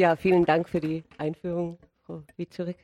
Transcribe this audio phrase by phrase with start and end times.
[0.00, 2.78] Ja, vielen Dank für die Einführung, Frau Witzurek.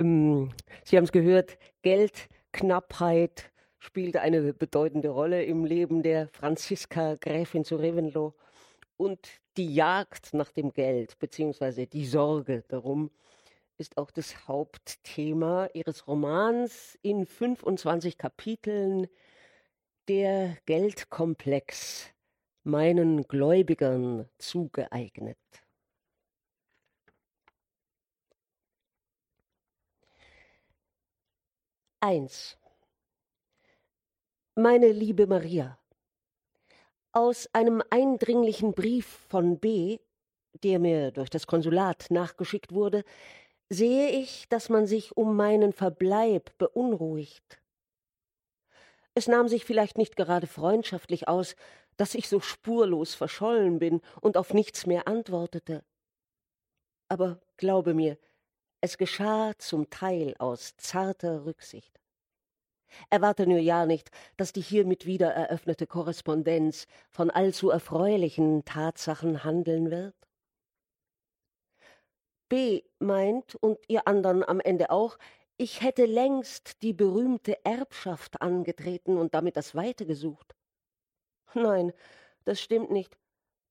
[0.00, 7.66] Ähm, Sie haben es gehört, Geldknappheit spielte eine bedeutende Rolle im Leben der Franziska Gräfin
[7.66, 8.32] zu Reventlow
[8.96, 9.18] und
[9.58, 13.10] die Jagd nach dem Geld beziehungsweise die Sorge darum
[13.76, 19.08] ist auch das Hauptthema ihres Romans in 25 Kapiteln
[20.08, 22.14] Der Geldkomplex
[22.64, 25.36] meinen Gläubigern zugeeignet.
[32.06, 32.56] Eins.
[34.54, 35.76] Meine liebe Maria,
[37.10, 39.98] aus einem eindringlichen Brief von B,
[40.62, 43.02] der mir durch das Konsulat nachgeschickt wurde,
[43.70, 47.60] sehe ich, dass man sich um meinen Verbleib beunruhigt.
[49.14, 51.56] Es nahm sich vielleicht nicht gerade freundschaftlich aus,
[51.96, 55.84] dass ich so spurlos verschollen bin und auf nichts mehr antwortete.
[57.08, 58.16] Aber glaube mir,
[58.80, 61.98] es geschah zum Teil aus zarter Rücksicht.
[63.10, 69.90] Erwarte nur ja nicht, dass die hiermit wieder eröffnete Korrespondenz von allzu erfreulichen Tatsachen handeln
[69.90, 70.14] wird.
[72.48, 75.18] B meint, und ihr andern am Ende auch,
[75.56, 80.54] ich hätte längst die berühmte Erbschaft angetreten und damit das Weite gesucht.
[81.54, 81.92] Nein,
[82.44, 83.16] das stimmt nicht.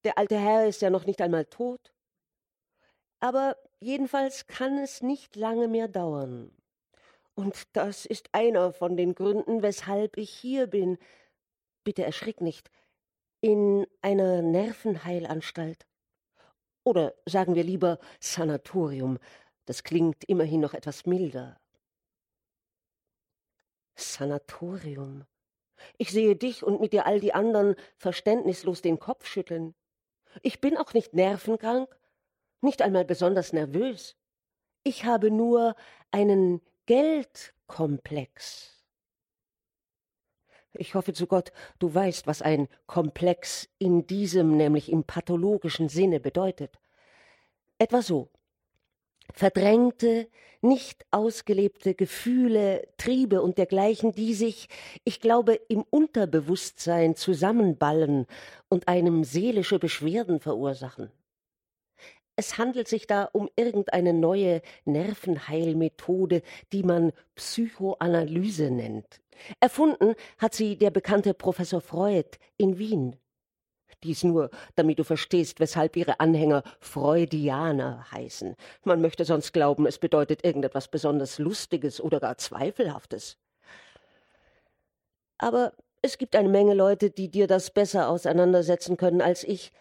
[0.04, 1.94] Der alte Herr ist ja noch nicht einmal tot.
[3.20, 6.52] Aber jedenfalls kann es nicht lange mehr dauern.
[7.36, 10.98] Und das ist einer von den Gründen, weshalb ich hier bin.
[11.84, 12.72] Bitte erschrick nicht.
[13.42, 15.86] In einer Nervenheilanstalt.
[16.84, 19.20] Oder sagen wir lieber Sanatorium.
[19.66, 21.60] Das klingt immerhin noch etwas milder.
[23.96, 25.26] Sanatorium.
[25.98, 29.76] Ich sehe dich und mit dir all die anderen verständnislos den Kopf schütteln.
[30.42, 31.90] Ich bin auch nicht nervenkrank,
[32.62, 34.16] nicht einmal besonders nervös.
[34.84, 35.76] Ich habe nur
[36.12, 38.76] einen Geldkomplex.
[40.74, 46.20] Ich hoffe zu Gott, du weißt, was ein Komplex in diesem, nämlich im pathologischen Sinne
[46.20, 46.78] bedeutet.
[47.80, 48.30] Etwa so.
[49.34, 50.28] Verdrängte,
[50.62, 54.70] nicht ausgelebte Gefühle, Triebe und dergleichen, die sich,
[55.04, 58.28] ich glaube, im Unterbewusstsein zusammenballen
[58.70, 61.12] und einem seelische Beschwerden verursachen.
[62.36, 66.42] Es handelt sich da um irgendeine neue Nervenheilmethode,
[66.74, 69.22] die man Psychoanalyse nennt.
[69.60, 73.16] Erfunden hat sie der bekannte Professor Freud in Wien.
[74.04, 78.56] Dies nur, damit du verstehst, weshalb ihre Anhänger Freudianer heißen.
[78.84, 83.38] Man möchte sonst glauben, es bedeutet irgendetwas besonders Lustiges oder gar Zweifelhaftes.
[85.38, 89.72] Aber es gibt eine Menge Leute, die dir das besser auseinandersetzen können als ich,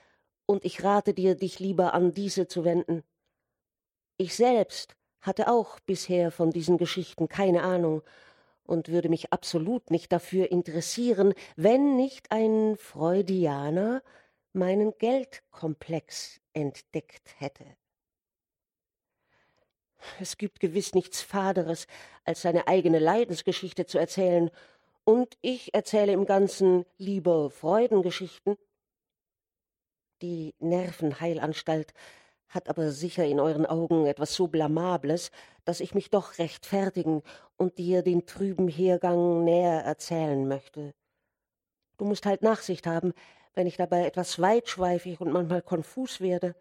[0.46, 3.02] und ich rate dir, dich lieber an diese zu wenden.
[4.16, 8.02] Ich selbst hatte auch bisher von diesen Geschichten keine Ahnung
[8.64, 14.02] und würde mich absolut nicht dafür interessieren, wenn nicht ein Freudianer
[14.52, 17.64] meinen Geldkomplex entdeckt hätte.
[20.20, 21.86] Es gibt gewiss nichts Faderes,
[22.24, 24.50] als seine eigene Leidensgeschichte zu erzählen,
[25.06, 28.56] und ich erzähle im Ganzen lieber Freudengeschichten
[30.24, 31.92] die Nervenheilanstalt
[32.48, 35.30] hat aber sicher in euren Augen etwas so Blamables,
[35.66, 37.22] dass ich mich doch rechtfertigen
[37.58, 40.94] und dir den trüben Hergang näher erzählen möchte.
[41.98, 43.12] Du musst halt Nachsicht haben,
[43.52, 46.54] wenn ich dabei etwas weitschweifig und manchmal konfus werde.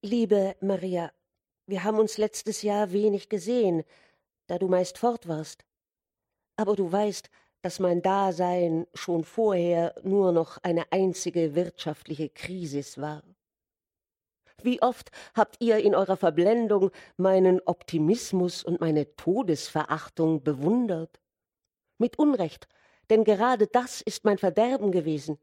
[0.00, 1.12] Liebe Maria,
[1.66, 3.84] wir haben uns letztes Jahr wenig gesehen,
[4.46, 5.66] da du meist fort warst.
[6.56, 7.28] Aber du weißt,
[7.62, 13.22] dass mein Dasein schon vorher nur noch eine einzige wirtschaftliche Krisis war.
[14.62, 21.20] Wie oft habt ihr in eurer Verblendung meinen Optimismus und meine Todesverachtung bewundert?
[21.98, 22.68] Mit Unrecht,
[23.08, 25.38] denn gerade das ist mein Verderben gewesen.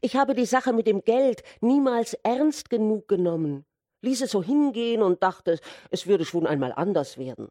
[0.00, 3.64] Ich habe die Sache mit dem Geld niemals ernst genug genommen,
[4.02, 5.58] ließ es so hingehen und dachte,
[5.90, 7.48] es würde schon einmal anders werden.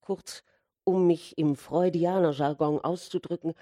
[0.00, 0.42] Kurz,
[0.84, 3.54] um mich im Freudianer-Jargon auszudrücken,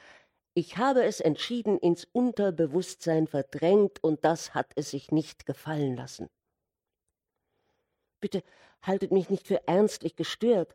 [0.55, 6.29] ich habe es entschieden ins Unterbewusstsein verdrängt, und das hat es sich nicht gefallen lassen.
[8.21, 8.43] Bitte
[8.83, 10.75] haltet mich nicht für ernstlich gestört,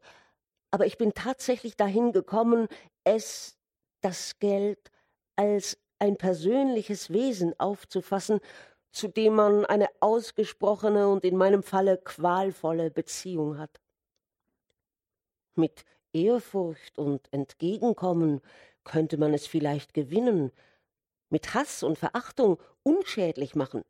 [0.71, 2.67] aber ich bin tatsächlich dahin gekommen,
[3.03, 3.57] es,
[4.01, 4.91] das Geld,
[5.35, 8.39] als ein persönliches Wesen aufzufassen,
[8.91, 13.81] zu dem man eine ausgesprochene und in meinem Falle qualvolle Beziehung hat.
[15.55, 18.41] Mit Ehrfurcht und Entgegenkommen
[18.85, 20.51] könnte man es vielleicht gewinnen,
[21.29, 23.83] mit Hass und Verachtung unschädlich machen,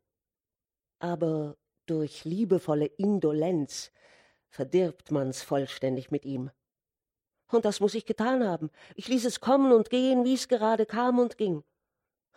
[0.99, 3.91] Aber durch liebevolle Indolenz
[4.49, 6.49] verdirbt man's vollständig mit ihm.
[7.51, 8.71] Und das muss ich getan haben.
[8.95, 11.63] Ich ließ es kommen und gehen, wie's gerade kam und ging.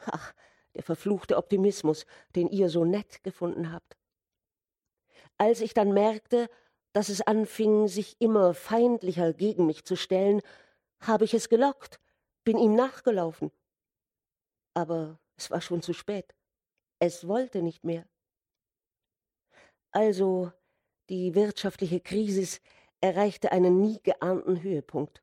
[0.05, 0.35] Ach,
[0.75, 2.05] der verfluchte Optimismus,
[2.37, 3.96] den ihr so nett gefunden habt.
[5.38, 6.50] Als ich dann merkte,
[6.93, 10.40] dass es anfing, sich immer feindlicher gegen mich zu stellen,
[11.00, 12.00] habe ich es gelockt,
[12.44, 13.50] bin ihm nachgelaufen.
[14.75, 16.35] Aber es war schon zu spät.
[16.99, 18.06] Es wollte nicht mehr.
[19.93, 20.52] Also
[21.08, 22.61] die wirtschaftliche Krise
[23.00, 25.23] erreichte einen nie geahnten Höhepunkt.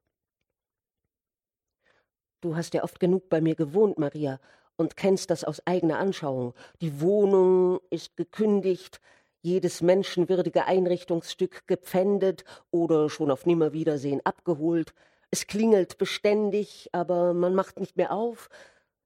[2.42, 4.40] Du hast ja oft genug bei mir gewohnt, Maria,
[4.78, 6.54] und kennst das aus eigener Anschauung.
[6.82, 9.00] Die Wohnung ist gekündigt,
[9.46, 14.94] jedes menschenwürdige Einrichtungsstück gepfändet oder schon auf Nimmerwiedersehen abgeholt.
[15.30, 18.50] Es klingelt beständig, aber man macht nicht mehr auf.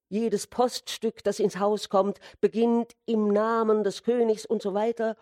[0.07, 5.17] Jedes Poststück, das ins Haus kommt, beginnt im Namen des Königs und so weiter.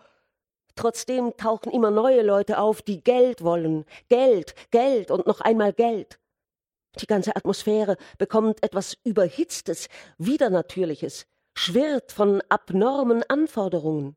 [0.76, 3.84] Trotzdem tauchen immer neue Leute auf, die Geld wollen.
[4.08, 6.20] Geld, Geld und noch einmal Geld.
[7.00, 9.88] Die ganze Atmosphäre bekommt etwas Überhitztes,
[10.18, 14.16] Widernatürliches, schwirrt von abnormen Anforderungen.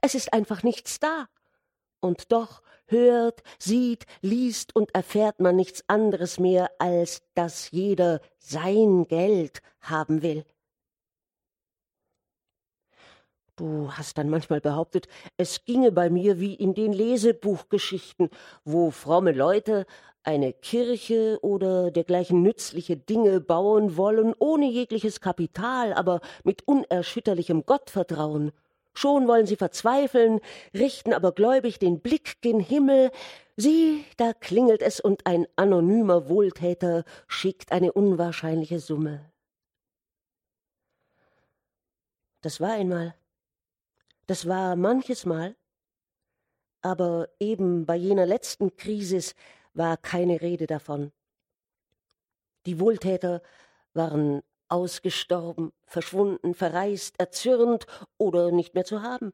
[0.00, 1.28] Es ist einfach nichts da.
[2.00, 9.06] Und doch hört, sieht, liest und erfährt man nichts anderes mehr, als dass jeder sein
[9.06, 10.44] Geld haben will.
[13.56, 15.06] Du hast dann manchmal behauptet,
[15.36, 18.30] es ginge bei mir wie in den Lesebuchgeschichten,
[18.64, 19.84] wo fromme Leute
[20.22, 28.52] eine Kirche oder dergleichen nützliche Dinge bauen wollen, ohne jegliches Kapital, aber mit unerschütterlichem Gottvertrauen.
[28.94, 30.40] Schon wollen sie verzweifeln,
[30.74, 33.10] richten aber gläubig den Blick gen Himmel.
[33.56, 39.30] Sieh, da klingelt es und ein anonymer Wohltäter schickt eine unwahrscheinliche Summe.
[42.42, 43.14] Das war einmal
[44.30, 45.56] das war manches Mal,
[46.82, 49.34] aber eben bei jener letzten Krisis
[49.74, 51.10] war keine Rede davon.
[52.64, 53.42] Die Wohltäter
[53.92, 57.86] waren ausgestorben, verschwunden, verreist, erzürnt
[58.18, 59.32] oder nicht mehr zu haben.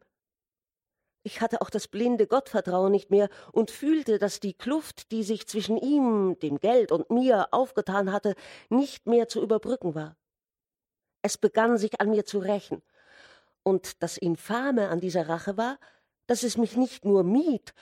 [1.23, 5.49] Ich hatte auch das blinde Gottvertrauen nicht mehr und fühlte, dass die Kluft, die sich
[5.49, 8.35] zwischen ihm, dem Geld und mir aufgetan hatte,
[8.69, 10.17] nicht mehr zu überbrücken war.
[11.23, 12.83] Es begann sich an mir zu rächen,
[13.65, 15.81] und das Infame an dieser Rache war,
[16.29, 17.75] dass es mich nicht nur mied,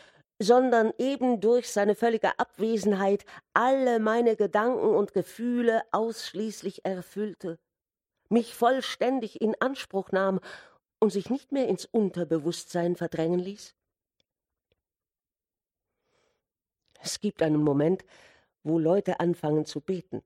[0.44, 7.58] sondern eben durch seine völlige Abwesenheit alle meine Gedanken und Gefühle ausschließlich erfüllte,
[8.29, 10.41] mich vollständig in Anspruch nahm
[11.00, 13.75] und sich nicht mehr ins Unterbewusstsein verdrängen ließ?
[17.00, 18.05] Es gibt einen Moment,
[18.62, 20.23] wo Leute anfangen zu beten.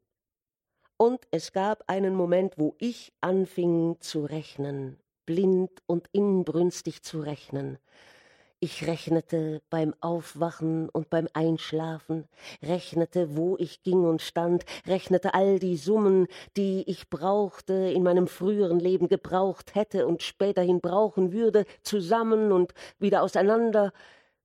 [0.97, 7.77] Und es gab einen Moment, wo ich anfing zu rechnen blind und inbrünstig zu rechnen.
[8.61, 12.27] Ich rechnete beim Aufwachen und beim Einschlafen,
[12.61, 16.27] rechnete, wo ich ging und stand, rechnete all die Summen,
[16.57, 22.75] die ich brauchte, in meinem früheren Leben gebraucht hätte und späterhin brauchen würde, zusammen und
[22.99, 23.93] wieder auseinander,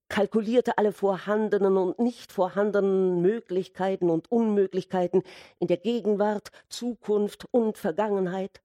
[0.10, 5.24] kalkulierte alle vorhandenen und nicht vorhandenen Möglichkeiten und Unmöglichkeiten
[5.58, 8.62] in der Gegenwart, Zukunft und Vergangenheit,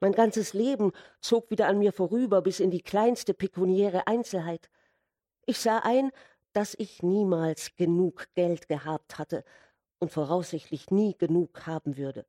[0.00, 4.70] mein ganzes Leben zog wieder an mir vorüber bis in die kleinste pekuniäre Einzelheit.
[5.46, 6.10] Ich sah ein,
[6.52, 9.44] dass ich niemals genug Geld gehabt hatte
[9.98, 12.26] und voraussichtlich nie genug haben würde.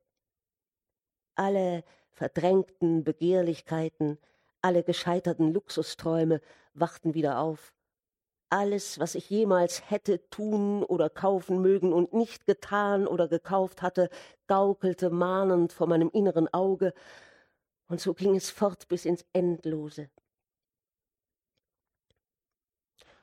[1.34, 4.18] Alle verdrängten Begehrlichkeiten,
[4.60, 6.40] alle gescheiterten Luxusträume
[6.74, 7.72] wachten wieder auf.
[8.50, 14.10] Alles, was ich jemals hätte tun oder kaufen mögen und nicht getan oder gekauft hatte,
[14.46, 16.92] gaukelte mahnend vor meinem inneren Auge,
[17.92, 20.08] und so ging es fort bis ins Endlose.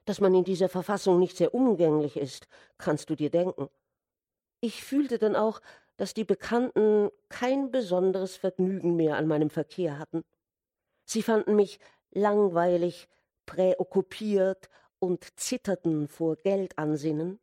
[0.05, 2.47] Dass man in dieser Verfassung nicht sehr umgänglich ist,
[2.77, 3.67] kannst du dir denken.
[4.59, 5.59] Ich fühlte dann auch,
[5.97, 10.23] dass die Bekannten kein besonderes Vergnügen mehr an meinem Verkehr hatten.
[11.03, 11.79] Sie fanden mich
[12.11, 13.09] langweilig,
[13.47, 17.39] präokkupiert und zitterten vor Geldansinnen.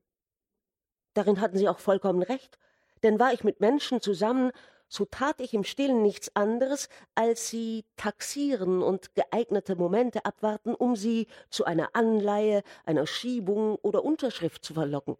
[1.15, 2.61] Darin hatten sie auch vollkommen recht,
[3.03, 4.53] denn war ich mit Menschen zusammen,
[4.89, 10.97] so tat ich im stillen nichts anderes, als sie taxieren und geeignete Momente abwarten, um
[10.97, 15.17] sie zu einer Anleihe, einer Schiebung oder Unterschrift zu verlocken.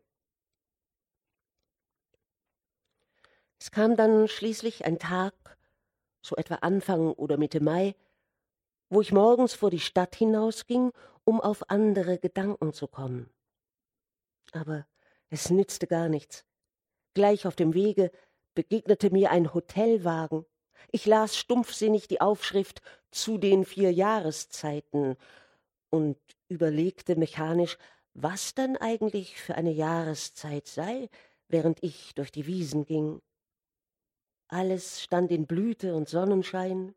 [3.59, 5.35] Es kam dann schließlich ein Tag,
[6.23, 7.95] so etwa Anfang oder Mitte Mai,
[8.91, 10.93] wo ich morgens vor die Stadt hinausging,
[11.25, 13.31] um auf andere Gedanken zu kommen.
[14.53, 14.87] Aber
[15.31, 16.45] es nützte gar nichts.
[17.15, 18.13] Gleich auf dem Wege
[18.57, 20.45] begegnete mir ein Hotelwagen.
[20.91, 22.83] Ich las stumpfsinnig die Aufschrift
[23.13, 25.17] zu den vier Jahreszeiten
[25.91, 27.79] und überlegte mechanisch,
[28.15, 31.09] was dann eigentlich für eine Jahreszeit sei,
[31.49, 33.21] während ich durch die Wiesen ging.
[34.49, 36.95] Alles stand in Blüte und Sonnenschein,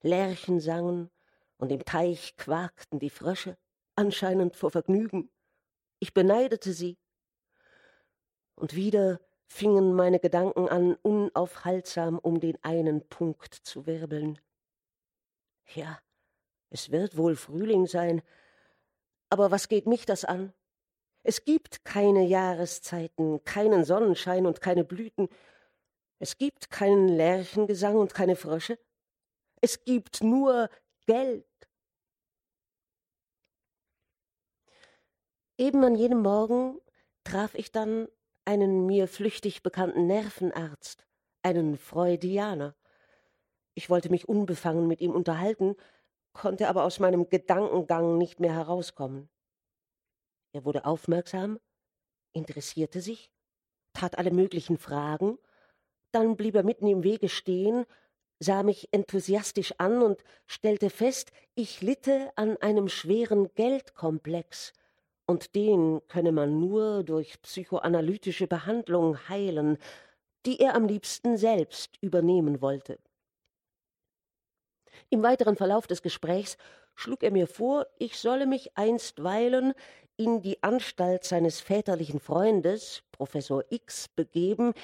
[0.00, 1.10] Lerchen sangen,
[1.58, 3.56] und im Teich quakten die Frösche,
[3.94, 5.30] anscheinend vor Vergnügen.
[6.00, 6.98] Ich beneidete sie.
[8.56, 9.20] Und wieder
[9.52, 14.40] fingen meine Gedanken an, unaufhaltsam um den einen Punkt zu wirbeln.
[15.74, 16.00] Ja,
[16.70, 18.22] es wird wohl Frühling sein,
[19.28, 20.54] aber was geht mich das an?
[21.22, 25.28] Es gibt keine Jahreszeiten, keinen Sonnenschein und keine Blüten.
[26.18, 28.78] Es gibt keinen Lerchengesang und keine Frösche.
[29.60, 30.70] Es gibt nur
[31.06, 31.46] Geld.
[35.58, 36.80] Eben an jenem Morgen
[37.22, 38.08] traf ich dann
[38.44, 41.06] einen mir flüchtig bekannten Nervenarzt,
[41.42, 42.74] einen Freudianer.
[43.74, 45.76] Ich wollte mich unbefangen mit ihm unterhalten,
[46.32, 49.28] konnte aber aus meinem Gedankengang nicht mehr herauskommen.
[50.52, 51.58] Er wurde aufmerksam,
[52.32, 53.30] interessierte sich,
[53.92, 55.38] tat alle möglichen Fragen,
[56.10, 57.86] dann blieb er mitten im Wege stehen,
[58.38, 64.72] sah mich enthusiastisch an und stellte fest, ich litte an einem schweren Geldkomplex,
[65.26, 69.78] und den könne man nur durch psychoanalytische Behandlung heilen,
[70.46, 72.98] die er am liebsten selbst übernehmen wollte.
[75.10, 76.56] Im weiteren Verlauf des Gesprächs
[76.94, 79.74] schlug er mir vor, ich solle mich einstweilen
[80.16, 84.74] in die Anstalt seines väterlichen Freundes, Professor X, begeben,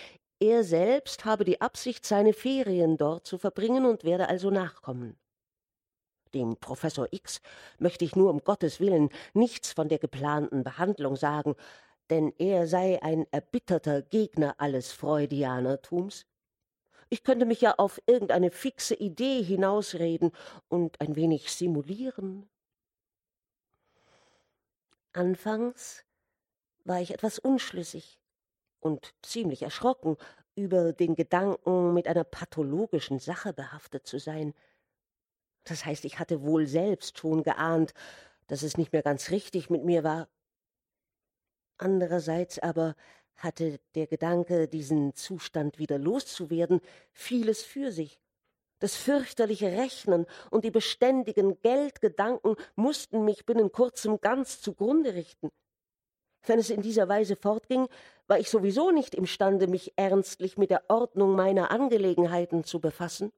[0.40, 5.18] er selbst habe die Absicht, seine Ferien dort zu verbringen und werde also nachkommen.
[6.34, 7.40] Dem Professor X
[7.78, 11.54] möchte ich nur um Gottes willen nichts von der geplanten Behandlung sagen,
[12.10, 16.26] denn er sei ein erbitterter Gegner alles Freudianertums.
[17.10, 20.32] Ich könnte mich ja auf irgendeine fixe Idee hinausreden
[20.68, 22.48] und ein wenig simulieren.
[25.12, 26.04] Anfangs
[26.84, 28.20] war ich etwas unschlüssig
[28.80, 30.16] und ziemlich erschrocken
[30.54, 34.54] über den Gedanken, mit einer pathologischen Sache behaftet zu sein.
[35.68, 37.92] Das heißt, ich hatte wohl selbst schon geahnt,
[38.46, 40.28] dass es nicht mehr ganz richtig mit mir war.
[41.76, 42.96] Andererseits aber
[43.36, 46.80] hatte der Gedanke, diesen Zustand wieder loszuwerden,
[47.12, 48.20] vieles für sich.
[48.80, 55.50] Das fürchterliche Rechnen und die beständigen Geldgedanken mussten mich binnen kurzem ganz zugrunde richten.
[56.46, 57.88] Wenn es in dieser Weise fortging,
[58.26, 63.32] war ich sowieso nicht imstande, mich ernstlich mit der Ordnung meiner Angelegenheiten zu befassen.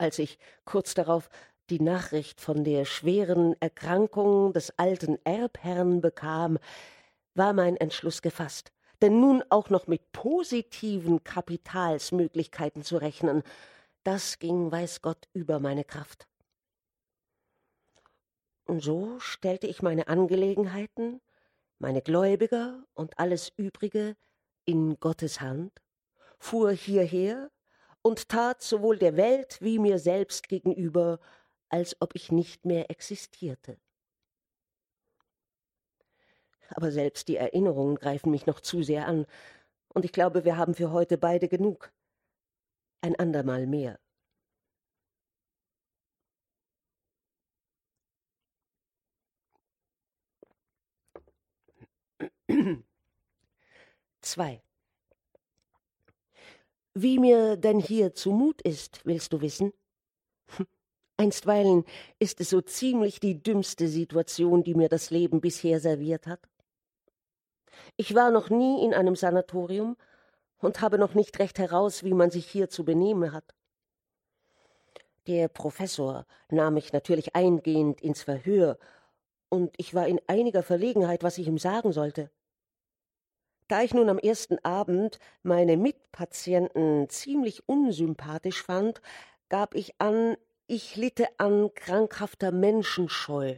[0.00, 1.28] Als ich kurz darauf
[1.68, 6.58] die Nachricht von der schweren Erkrankung des alten Erbherrn bekam,
[7.34, 13.42] war mein Entschluss gefasst, denn nun auch noch mit positiven Kapitalsmöglichkeiten zu rechnen,
[14.02, 16.26] das ging, weiß Gott, über meine Kraft.
[18.64, 21.20] Und so stellte ich meine Angelegenheiten,
[21.78, 24.16] meine Gläubiger und alles übrige
[24.64, 25.72] in Gottes Hand,
[26.38, 27.50] fuhr hierher
[28.02, 31.20] und tat sowohl der Welt wie mir selbst gegenüber,
[31.68, 33.78] als ob ich nicht mehr existierte.
[36.74, 39.26] Aber selbst die Erinnerungen greifen mich noch zu sehr an,
[39.94, 41.92] und ich glaube, wir haben für heute beide genug.
[43.02, 43.98] Ein andermal mehr.
[54.22, 54.62] 2.
[57.02, 59.72] Wie mir denn hier zumut ist, willst du wissen?
[61.16, 61.84] Einstweilen
[62.18, 66.40] ist es so ziemlich die dümmste Situation, die mir das Leben bisher serviert hat.
[67.96, 69.96] Ich war noch nie in einem Sanatorium
[70.58, 73.54] und habe noch nicht recht heraus, wie man sich hier zu benehmen hat.
[75.26, 78.78] Der Professor nahm mich natürlich eingehend ins Verhör,
[79.48, 82.30] und ich war in einiger Verlegenheit, was ich ihm sagen sollte.
[83.70, 89.00] Da ich nun am ersten Abend meine Mitpatienten ziemlich unsympathisch fand,
[89.48, 90.36] gab ich an,
[90.66, 93.54] ich litte an krankhafter Menschenscheu.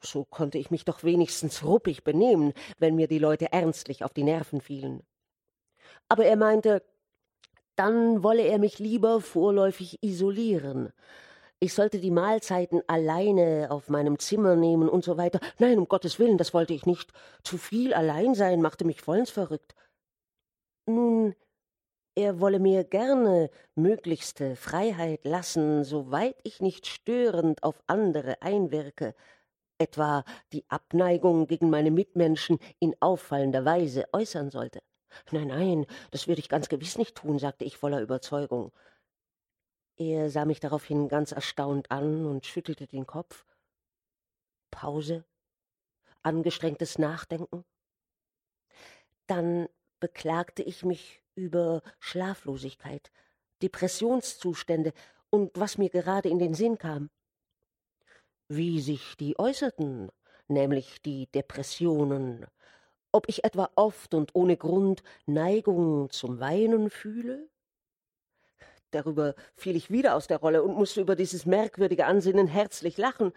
[0.00, 4.24] So konnte ich mich doch wenigstens ruppig benehmen, wenn mir die Leute ernstlich auf die
[4.24, 5.04] Nerven fielen.
[6.08, 6.82] Aber er meinte,
[7.76, 10.92] dann wolle er mich lieber vorläufig isolieren,
[11.60, 15.40] ich sollte die Mahlzeiten alleine auf meinem Zimmer nehmen und so weiter.
[15.58, 17.12] Nein, um Gottes Willen, das wollte ich nicht.
[17.42, 19.74] Zu viel allein sein machte mich vollends verrückt.
[20.86, 21.34] Nun,
[22.14, 29.14] er wolle mir gerne möglichste Freiheit lassen, soweit ich nicht störend auf andere einwirke,
[29.78, 34.80] etwa die Abneigung gegen meine Mitmenschen in auffallender Weise äußern sollte.
[35.30, 38.72] Nein, nein, das würde ich ganz gewiss nicht tun, sagte ich voller Überzeugung.
[39.98, 43.46] Er sah mich daraufhin ganz erstaunt an und schüttelte den Kopf.
[44.70, 45.24] Pause,
[46.22, 47.64] angestrengtes Nachdenken.
[49.26, 53.10] Dann beklagte ich mich über Schlaflosigkeit,
[53.62, 54.92] Depressionszustände
[55.30, 57.08] und was mir gerade in den Sinn kam.
[58.48, 60.12] Wie sich die äußerten,
[60.46, 62.46] nämlich die Depressionen,
[63.12, 67.48] ob ich etwa oft und ohne Grund Neigung zum Weinen fühle?
[68.90, 73.32] Darüber fiel ich wieder aus der Rolle und musste über dieses merkwürdige Ansinnen herzlich lachen.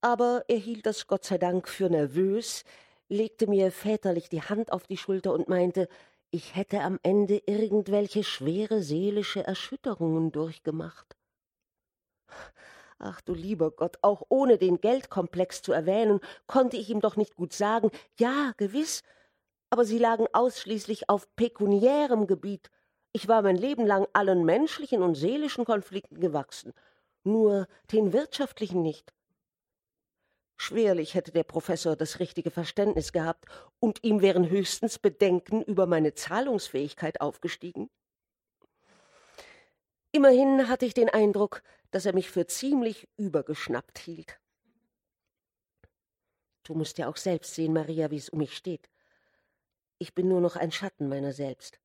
[0.00, 2.64] Aber er hielt das Gott sei Dank für nervös,
[3.08, 5.88] legte mir väterlich die Hand auf die Schulter und meinte,
[6.30, 11.16] ich hätte am Ende irgendwelche schwere seelische Erschütterungen durchgemacht.
[12.98, 17.36] Ach du lieber Gott, auch ohne den Geldkomplex zu erwähnen, konnte ich ihm doch nicht
[17.36, 19.02] gut sagen, ja, gewiss,
[19.70, 22.70] aber sie lagen ausschließlich auf pekuniärem Gebiet.
[23.12, 26.72] Ich war mein Leben lang allen menschlichen und seelischen Konflikten gewachsen,
[27.24, 29.12] nur den wirtschaftlichen nicht.
[30.56, 33.46] Schwerlich hätte der Professor das richtige Verständnis gehabt,
[33.78, 37.88] und ihm wären höchstens Bedenken über meine Zahlungsfähigkeit aufgestiegen.
[40.10, 41.62] Immerhin hatte ich den Eindruck,
[41.92, 44.40] dass er mich für ziemlich übergeschnappt hielt.
[46.64, 48.90] Du musst ja auch selbst sehen, Maria, wie es um mich steht.
[49.98, 51.80] Ich bin nur noch ein Schatten meiner selbst.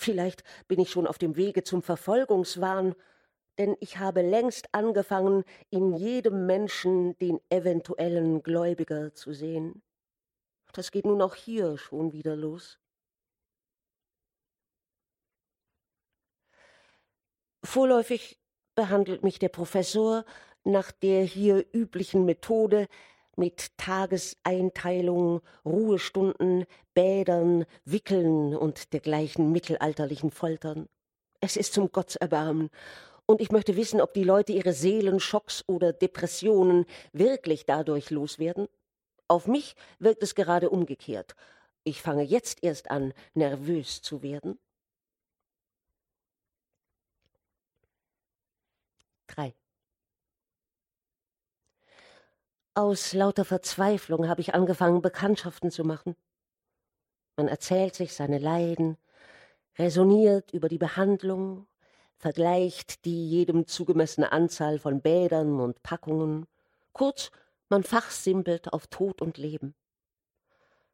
[0.00, 2.94] Vielleicht bin ich schon auf dem Wege zum Verfolgungswahn,
[3.58, 9.82] denn ich habe längst angefangen, in jedem Menschen den eventuellen Gläubiger zu sehen.
[10.72, 12.78] Das geht nun auch hier schon wieder los.
[17.64, 18.38] Vorläufig
[18.76, 20.24] behandelt mich der Professor
[20.62, 22.86] nach der hier üblichen Methode
[23.38, 30.88] mit Tageseinteilung, Ruhestunden, Bädern, Wickeln und dergleichen mittelalterlichen Foltern.
[31.40, 32.70] Es ist zum Gottserbarmen,
[33.30, 38.68] und ich möchte wissen, ob die Leute ihre Seelenschocks oder Depressionen wirklich dadurch loswerden.
[39.28, 41.36] Auf mich wirkt es gerade umgekehrt.
[41.84, 44.58] Ich fange jetzt erst an, nervös zu werden.
[52.78, 56.14] Aus lauter Verzweiflung habe ich angefangen, Bekanntschaften zu machen.
[57.36, 58.96] Man erzählt sich seine Leiden,
[59.80, 61.66] resoniert über die Behandlung,
[62.18, 66.46] vergleicht die jedem zugemessene Anzahl von Bädern und Packungen.
[66.92, 67.32] Kurz,
[67.68, 69.74] man fachsimpelt auf Tod und Leben.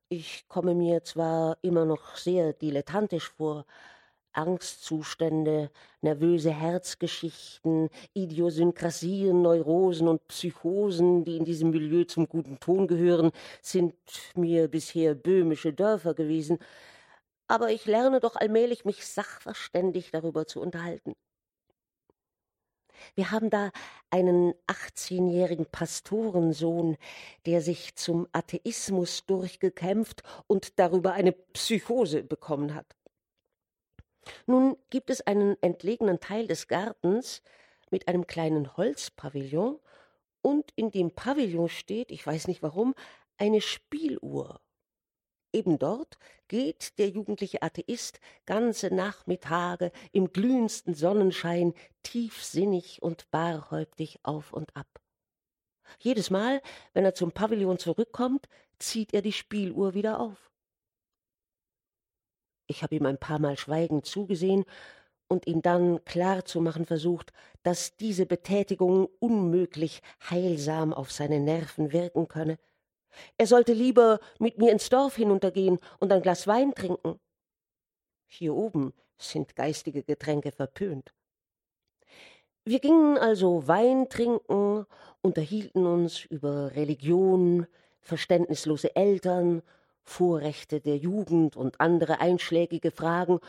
[0.08, 3.66] Ich komme mir zwar immer noch sehr dilettantisch vor,
[4.34, 5.70] Angstzustände,
[6.02, 13.30] nervöse Herzgeschichten, Idiosynkrasien, Neurosen und Psychosen, die in diesem Milieu zum guten Ton gehören,
[13.62, 13.94] sind
[14.34, 16.58] mir bisher böhmische Dörfer gewesen,
[17.46, 21.14] aber ich lerne doch allmählich, mich sachverständig darüber zu unterhalten.
[23.14, 23.70] Wir haben da
[24.10, 26.96] einen achtzehnjährigen Pastorensohn,
[27.44, 32.96] der sich zum Atheismus durchgekämpft und darüber eine Psychose bekommen hat.
[34.46, 37.42] Nun gibt es einen entlegenen Teil des Gartens
[37.90, 39.78] mit einem kleinen Holzpavillon,
[40.44, 42.94] und in dem Pavillon steht, ich weiß nicht warum,
[43.38, 44.60] eine Spieluhr.
[45.54, 54.52] Eben dort geht der jugendliche Atheist ganze Nachmittage im glühendsten Sonnenschein tiefsinnig und barhäuptig auf
[54.52, 55.00] und ab.
[55.98, 56.60] Jedes Mal,
[56.92, 60.50] wenn er zum Pavillon zurückkommt, zieht er die Spieluhr wieder auf.
[62.74, 64.64] Ich habe ihm ein paar Mal schweigend zugesehen
[65.28, 67.32] und ihm dann klar zu machen versucht,
[67.62, 72.58] dass diese Betätigung unmöglich heilsam auf seine Nerven wirken könne.
[73.38, 77.20] Er sollte lieber mit mir ins Dorf hinuntergehen und ein Glas Wein trinken.
[78.26, 81.14] Hier oben sind geistige Getränke verpönt.
[82.64, 84.84] Wir gingen also Wein trinken,
[85.22, 87.68] unterhielten uns über Religion,
[88.00, 89.62] verständnislose Eltern
[90.04, 93.40] Vorrechte der Jugend und andere einschlägige Fragen,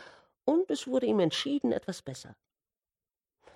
[0.44, 2.34] und es wurde ihm entschieden etwas besser.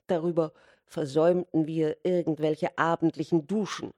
[0.06, 0.52] Darüber
[0.84, 3.92] versäumten wir irgendwelche abendlichen Duschen,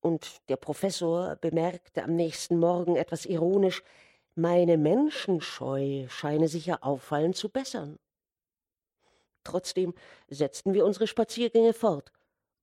[0.00, 3.82] und der Professor bemerkte am nächsten Morgen etwas ironisch,
[4.34, 7.98] meine Menschenscheu scheine sich ja auffallend zu bessern.
[9.44, 9.94] Trotzdem
[10.28, 12.12] setzten wir unsere Spaziergänge fort,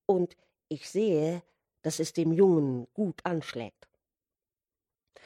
[0.05, 0.35] und
[0.67, 1.41] ich sehe,
[1.81, 3.87] dass es dem Jungen gut anschlägt.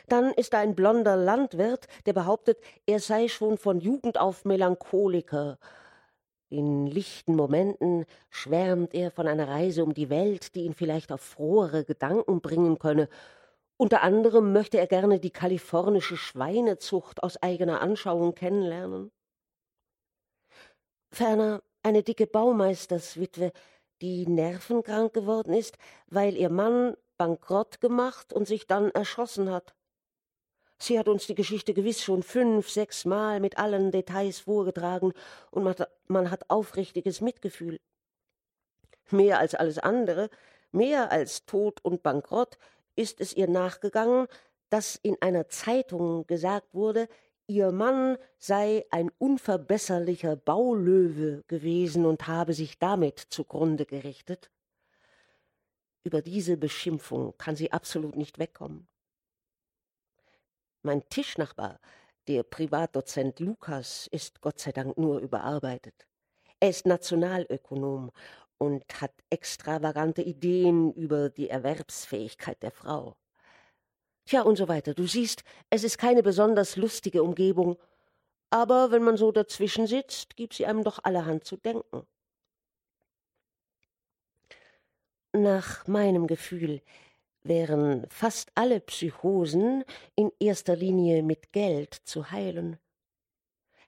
[0.08, 5.58] Dann ist da ein blonder Landwirt, der behauptet, er sei schon von Jugend auf Melancholiker.
[6.49, 11.21] In lichten Momenten schwärmt er von einer Reise um die Welt, die ihn vielleicht auf
[11.21, 13.10] frohere Gedanken bringen könne,
[13.77, 19.12] Unter anderem möchte er gerne die kalifornische Schweinezucht aus eigener Anschauung kennenlernen.
[21.12, 23.51] Ferner eine dicke Baumeisterswitwe,
[24.01, 25.77] die nervenkrank geworden ist,
[26.08, 29.74] weil ihr Mann bankrott gemacht und sich dann erschossen hat.
[30.77, 35.13] Sie hat uns die Geschichte gewiss schon fünf, sechs Mal mit allen Details vorgetragen,
[35.51, 37.79] und man hat aufrichtiges Mitgefühl.
[39.09, 40.29] Mehr als alles andere,
[40.71, 42.57] mehr als Tod und Bankrott,
[42.95, 44.27] ist es ihr nachgegangen,
[44.69, 47.07] dass in einer Zeitung gesagt wurde,
[47.47, 54.49] ihr Mann sei ein unverbesserlicher Baulöwe gewesen und habe sich damit zugrunde gerichtet.
[56.03, 58.88] Über diese Beschimpfung kann sie absolut nicht wegkommen.
[60.85, 61.79] Mein Tischnachbar,
[62.27, 66.05] der Privatdozent Lukas, ist Gott sei Dank nur überarbeitet.
[66.59, 68.11] Er ist Nationalökonom
[68.59, 73.17] und hat extravagante Ideen über die Erwerbsfähigkeit der Frau.
[74.25, 74.93] Tja, und so weiter.
[74.93, 77.79] Du siehst, es ist keine besonders lustige Umgebung,
[78.51, 82.05] aber wenn man so dazwischen sitzt, gibt sie einem doch allerhand zu denken.
[85.33, 86.83] Nach meinem Gefühl
[87.47, 89.84] wären fast alle Psychosen
[90.15, 92.77] in erster Linie mit Geld zu heilen.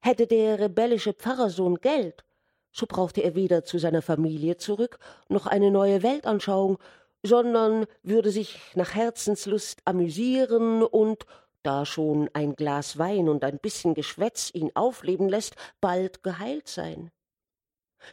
[0.02, 2.24] Hätte der rebellische Pfarrersohn Geld,
[2.72, 6.78] so brauchte er weder zu seiner Familie zurück noch eine neue Weltanschauung,
[7.24, 11.26] sondern würde sich nach Herzenslust amüsieren und,
[11.64, 17.12] da schon ein Glas Wein und ein bisschen Geschwätz ihn aufleben lässt, bald geheilt sein.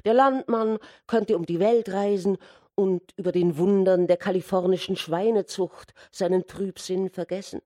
[0.05, 2.39] Der Landmann könnte um die Welt reisen
[2.75, 7.63] und über den Wundern der kalifornischen Schweinezucht seinen Trübsinn vergessen.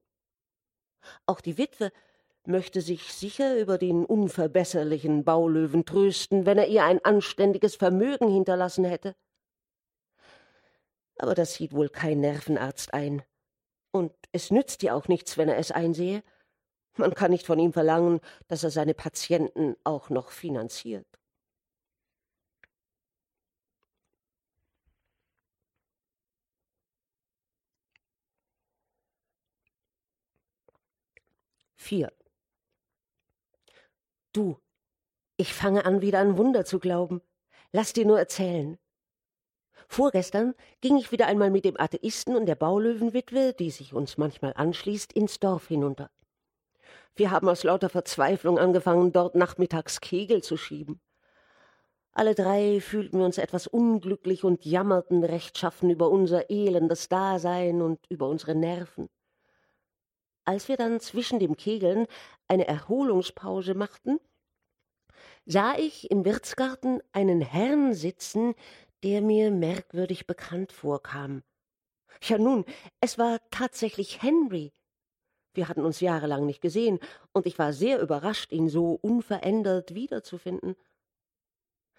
[1.26, 1.92] Auch die Witwe
[2.44, 8.84] möchte sich sicher über den unverbesserlichen Baulöwen trösten, wenn er ihr ein anständiges Vermögen hinterlassen
[8.84, 9.14] hätte.
[11.18, 13.22] Aber das sieht wohl kein Nervenarzt ein.
[13.90, 16.22] Und es nützt ja auch nichts, wenn er es einsehe.
[16.96, 21.06] Man kann nicht von ihm verlangen, dass er seine Patienten auch noch finanziert.
[31.88, 32.12] Vier.
[34.34, 34.58] Du,
[35.38, 37.22] ich fange an, wieder an Wunder zu glauben.
[37.72, 38.76] Lass dir nur erzählen.
[39.88, 44.52] Vorgestern ging ich wieder einmal mit dem Atheisten und der Baulöwenwitwe, die sich uns manchmal
[44.54, 46.10] anschließt, ins Dorf hinunter.
[47.16, 51.00] Wir haben aus lauter Verzweiflung angefangen, dort nachmittags Kegel zu schieben.
[52.12, 57.98] Alle drei fühlten wir uns etwas unglücklich und jammerten rechtschaffen über unser elendes Dasein und
[58.10, 59.08] über unsere Nerven.
[60.48, 62.06] Als wir dann zwischen dem Kegeln
[62.46, 64.18] eine Erholungspause machten,
[65.44, 68.54] sah ich im Wirtsgarten einen Herrn sitzen,
[69.02, 71.42] der mir merkwürdig bekannt vorkam.
[72.22, 72.64] Ja nun,
[73.02, 74.72] es war tatsächlich Henry.
[75.52, 76.98] Wir hatten uns jahrelang nicht gesehen,
[77.32, 80.76] und ich war sehr überrascht, ihn so unverändert wiederzufinden.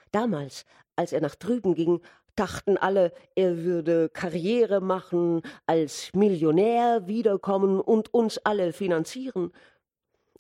[0.10, 2.02] Damals, als er nach drüben ging,
[2.36, 9.52] dachten alle, er würde Karriere machen, als Millionär wiederkommen und uns alle finanzieren.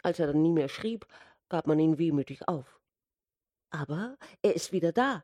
[0.04, 1.06] Als er dann nie mehr schrieb,
[1.50, 2.80] gab man ihn wehmütig auf.
[3.72, 5.24] Aber er ist wieder da,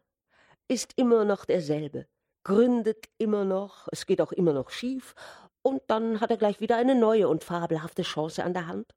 [0.68, 2.08] ist immer noch derselbe,
[2.44, 5.16] gründet immer noch, es geht auch immer noch schief,
[5.62, 8.94] und dann hat er gleich wieder eine neue und fabelhafte Chance an der Hand.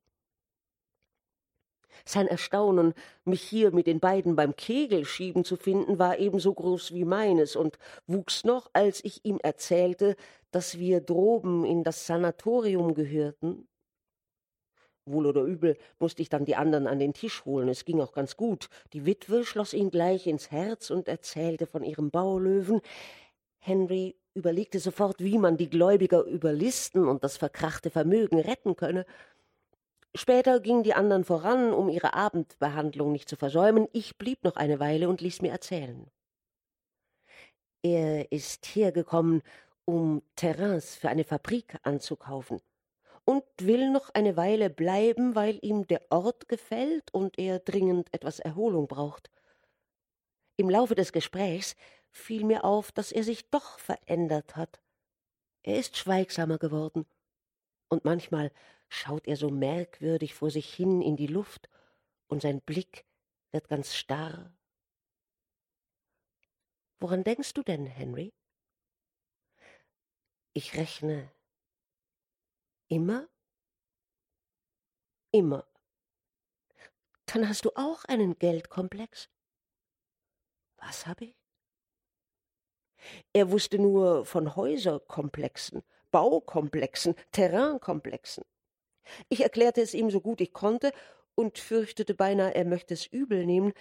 [2.05, 7.05] Sein Erstaunen, mich hier mit den beiden beim Kegelschieben zu finden, war ebenso groß wie
[7.05, 10.17] meines und wuchs noch, als ich ihm erzählte,
[10.51, 13.69] dass wir droben in das Sanatorium gehörten
[15.11, 17.69] Wohl oder übel musste ich dann die anderen an den Tisch holen.
[17.69, 18.69] Es ging auch ganz gut.
[18.93, 22.81] Die Witwe schloss ihn gleich ins Herz und erzählte von ihrem Baulöwen.
[23.59, 29.05] Henry überlegte sofort, wie man die Gläubiger überlisten und das verkrachte Vermögen retten könne.
[30.15, 33.89] Später gingen die anderen voran, um ihre Abendbehandlung nicht zu versäumen.
[33.93, 36.11] Ich blieb noch eine Weile und ließ mir erzählen.
[37.83, 39.43] Er ist hergekommen,
[39.85, 42.61] um Terrains für eine Fabrik anzukaufen
[43.25, 48.41] und will noch eine Weile bleiben, weil ihm der Ort gefällt und er dringend etwas
[48.41, 49.31] Erholung braucht.
[50.57, 51.77] Im Laufe des Gesprächs
[52.11, 54.81] fiel mir auf, dass er sich doch verändert hat.
[55.63, 57.07] Er ist schweigsamer geworden,
[57.91, 58.53] und manchmal
[58.89, 61.69] schaut er so merkwürdig vor sich hin in die Luft,
[62.27, 63.07] und sein Blick
[63.53, 64.53] wird ganz starr.
[67.01, 68.35] Woran denkst du denn, Henry?
[70.53, 71.31] Ich rechne
[72.89, 73.29] Immer?
[75.31, 75.67] Immer.
[77.27, 79.29] Dann hast du auch einen Geldkomplex.
[80.79, 81.37] Was habe ich?
[83.35, 88.45] Er wusste nur von Häuserkomplexen, Baukomplexen, Terrainkomplexen.
[89.29, 90.93] Ich erklärte es ihm so gut ich konnte
[91.35, 93.73] und fürchtete beinahe, er möchte es übel nehmen,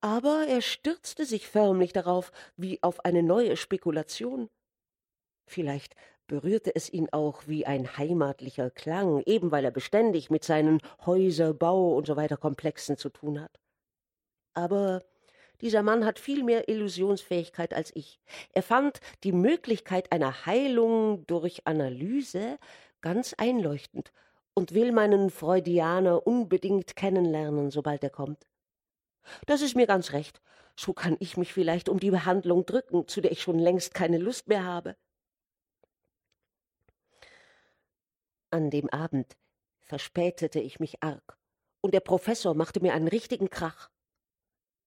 [0.00, 4.48] aber er stürzte sich förmlich darauf, wie auf eine neue Spekulation.
[5.46, 5.94] Vielleicht
[6.26, 11.52] berührte es ihn auch wie ein heimatlicher Klang, eben weil er beständig mit seinen Häuser,
[11.52, 13.60] Bau und so weiter Komplexen zu tun hat.
[14.54, 15.02] Aber
[15.60, 18.18] dieser Mann hat viel mehr Illusionsfähigkeit als ich.
[18.52, 22.58] Er fand die Möglichkeit einer Heilung durch Analyse
[23.00, 24.12] ganz einleuchtend
[24.54, 28.46] und will meinen Freudianer unbedingt kennenlernen, sobald er kommt.
[29.46, 30.40] Das ist mir ganz recht.
[30.76, 34.18] So kann ich mich vielleicht um die Behandlung drücken, zu der ich schon längst keine
[34.18, 34.96] Lust mehr habe.
[38.50, 39.36] An dem Abend
[39.80, 41.38] verspätete ich mich arg,
[41.80, 43.91] und der Professor machte mir einen richtigen Krach.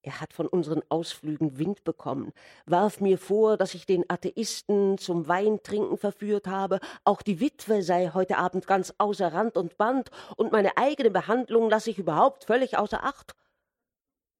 [0.06, 2.32] Er hat von unseren Ausflügen Wind bekommen,
[2.68, 8.12] warf mir vor, dass ich den Atheisten zum Weintrinken verführt habe, auch die Witwe sei
[8.14, 12.78] heute Abend ganz außer Rand und Band, und meine eigene Behandlung lasse ich überhaupt völlig
[12.78, 13.36] außer Acht.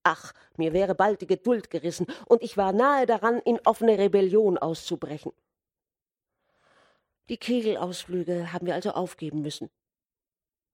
[0.04, 4.60] Ach, mir wäre bald die Geduld gerissen, und ich war nahe daran, in offene Rebellion
[4.60, 5.32] auszubrechen.
[7.30, 9.72] Die Kegelausflüge haben wir also aufgeben müssen.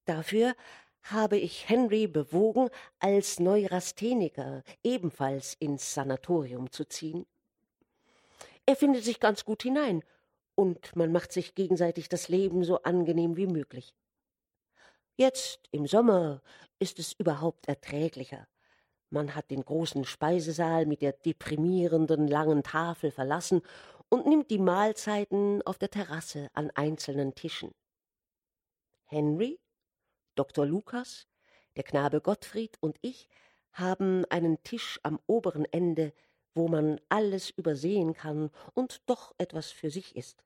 [0.04, 0.54] Dafür
[1.04, 7.26] habe ich Henry bewogen, als Neurastheniker ebenfalls ins Sanatorium zu ziehen.
[8.66, 10.04] Er findet sich ganz gut hinein,
[10.56, 13.96] und man macht sich gegenseitig das Leben so angenehm wie möglich.
[15.16, 16.42] Jetzt im Sommer
[16.80, 18.48] ist es überhaupt erträglicher.
[19.10, 23.62] Man hat den großen Speisesaal mit der deprimierenden langen Tafel verlassen
[24.10, 27.74] und nimmt die Mahlzeiten auf der Terrasse an einzelnen Tischen.
[29.06, 29.60] Henry,
[30.36, 30.66] Dr.
[30.66, 31.28] Lukas,
[31.76, 33.28] der Knabe Gottfried und ich
[33.74, 36.14] haben einen Tisch am oberen Ende,
[36.54, 40.44] wo man alles übersehen kann und doch etwas für sich ist.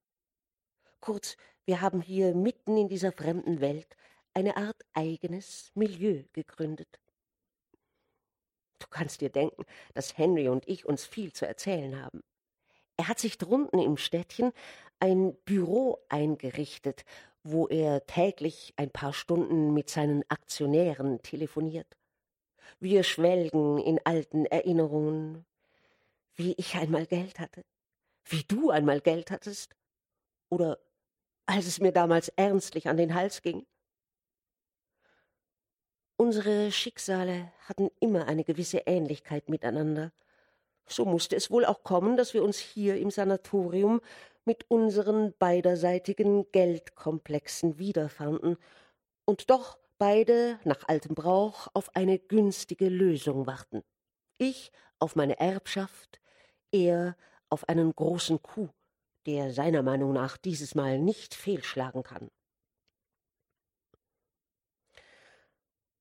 [1.00, 3.96] Kurz, wir haben hier mitten in dieser fremden Welt
[4.34, 7.00] eine Art eigenes Milieu gegründet.
[8.80, 12.24] Du kannst dir denken, dass Henry und ich uns viel zu erzählen haben.
[12.98, 14.52] Er hat sich drunten im Städtchen
[15.00, 17.04] ein Büro eingerichtet,
[17.48, 21.96] wo er täglich ein paar Stunden mit seinen Aktionären telefoniert.
[22.80, 25.46] Wir schwelgen in alten Erinnerungen,
[26.34, 27.64] wie ich einmal Geld hatte,
[28.24, 29.76] wie du einmal Geld hattest,
[30.50, 30.80] oder
[31.46, 33.68] als es mir damals ernstlich an den Hals ging.
[36.18, 40.12] Unsere Schicksale hatten immer eine gewisse Ähnlichkeit miteinander.
[40.88, 44.02] So musste es wohl auch kommen, dass wir uns hier im Sanatorium
[44.46, 48.58] mit unseren beiderseitigen Geldkomplexen wiederfanden
[49.26, 53.84] und doch beide nach altem Brauch auf eine günstige Lösung warten.
[54.38, 56.20] Ich auf meine Erbschaft,
[56.72, 57.16] er
[57.50, 58.70] auf einen großen Coup,
[59.26, 62.30] der seiner Meinung nach dieses Mal nicht fehlschlagen kann.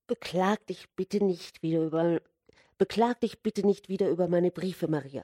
[0.07, 2.21] Beklag dich bitte nicht wieder über
[2.77, 5.23] beklag dich bitte nicht wieder über meine Briefe, Maria.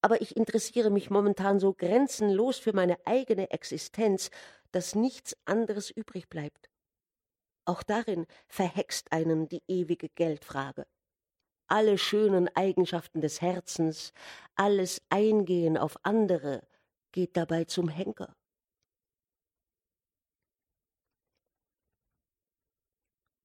[0.00, 4.30] Aber ich interessiere mich momentan so grenzenlos für meine eigene Existenz,
[4.72, 6.70] dass nichts anderes übrig bleibt.
[7.64, 10.86] Auch darin verhext einen die ewige Geldfrage.
[11.68, 14.12] Alle schönen Eigenschaften des Herzens,
[14.56, 16.66] alles Eingehen auf andere
[17.12, 18.34] geht dabei zum Henker.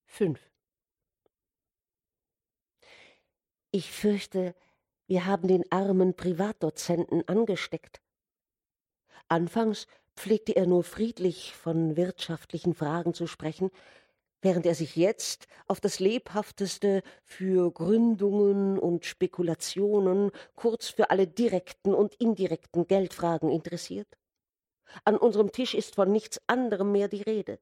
[0.08, 0.50] Fünf.
[3.72, 4.56] Ich fürchte,
[5.08, 8.02] wir haben den armen Privatdozenten angesteckt.
[9.28, 13.70] Anfangs pflegte er nur friedlich von wirtschaftlichen Fragen zu sprechen,
[14.42, 21.94] während er sich jetzt auf das lebhafteste für Gründungen und Spekulationen, kurz für alle direkten
[21.94, 24.08] und indirekten Geldfragen interessiert.
[25.04, 27.60] An unserem Tisch ist von nichts anderem mehr die Rede.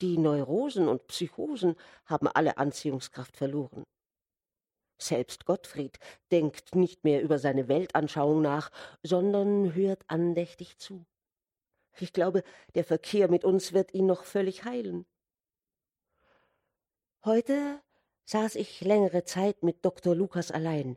[0.00, 1.76] Die Neurosen und Psychosen
[2.06, 3.84] haben alle Anziehungskraft verloren.
[4.98, 5.98] Selbst Gottfried
[6.32, 8.70] denkt nicht mehr über seine Weltanschauung nach,
[9.02, 11.06] sondern hört andächtig zu.
[12.00, 12.42] Ich glaube,
[12.74, 15.06] der Verkehr mit uns wird ihn noch völlig heilen.
[17.24, 17.80] Heute
[18.24, 20.14] saß ich längere Zeit mit Dr.
[20.14, 20.96] Lukas allein.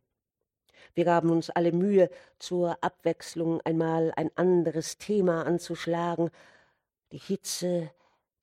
[0.94, 2.10] Wir gaben uns alle Mühe,
[2.40, 6.30] zur Abwechslung einmal ein anderes Thema anzuschlagen.
[7.12, 7.92] Die Hitze,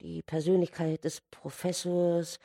[0.01, 2.39] die Persönlichkeit des Professors,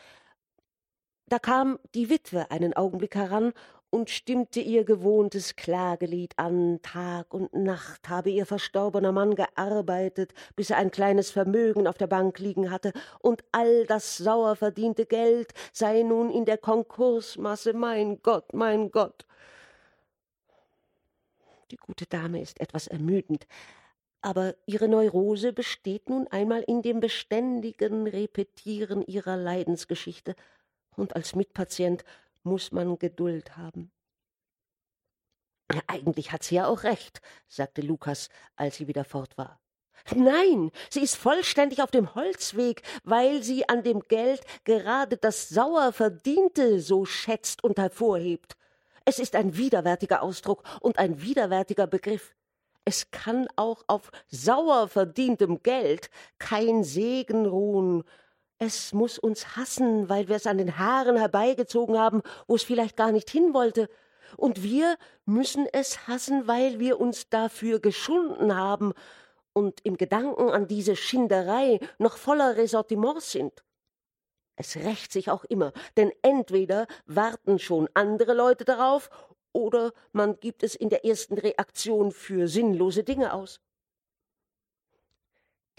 [1.34, 3.54] da kam die Witwe einen Augenblick heran
[3.90, 6.80] und stimmte ihr gewohntes Klagelied an.
[6.84, 12.06] Tag und Nacht habe ihr verstorbener Mann gearbeitet, bis er ein kleines Vermögen auf der
[12.06, 17.74] Bank liegen hatte, und all das sauer verdiente Geld sei nun in der Konkursmasse.
[17.74, 19.26] Mein Gott, mein Gott.
[21.72, 23.48] Die gute Dame ist etwas ermüdend,
[24.22, 30.36] Aber ihre Neurose besteht nun einmal in dem beständigen Repetieren ihrer Leidensgeschichte,
[30.96, 32.04] und als Mitpatient
[32.44, 33.92] muss man Geduld haben.
[35.88, 39.60] Eigentlich hat sie ja auch recht, sagte Lukas, als sie wieder fort war.
[40.14, 45.94] Nein, sie ist vollständig auf dem Holzweg, weil sie an dem Geld gerade das sauer
[45.94, 48.58] Verdiente so schätzt und hervorhebt.
[49.06, 52.36] Es ist ein widerwärtiger Ausdruck und ein widerwärtiger Begriff.
[52.86, 58.04] Es kann auch auf sauer verdientem Geld kein Segen ruhen.
[58.66, 62.96] Es muss uns hassen, weil wir es an den Haaren herbeigezogen haben, wo es vielleicht
[62.96, 63.90] gar nicht hin wollte.
[64.38, 64.96] Und wir
[65.26, 68.94] müssen es hassen, weil wir uns dafür geschunden haben
[69.52, 73.66] und im Gedanken an diese Schinderei noch voller Ressortiments sind.
[74.56, 79.10] Es rächt sich auch immer, denn entweder warten schon andere Leute darauf,
[79.52, 83.60] oder man gibt es in der ersten Reaktion für sinnlose Dinge aus.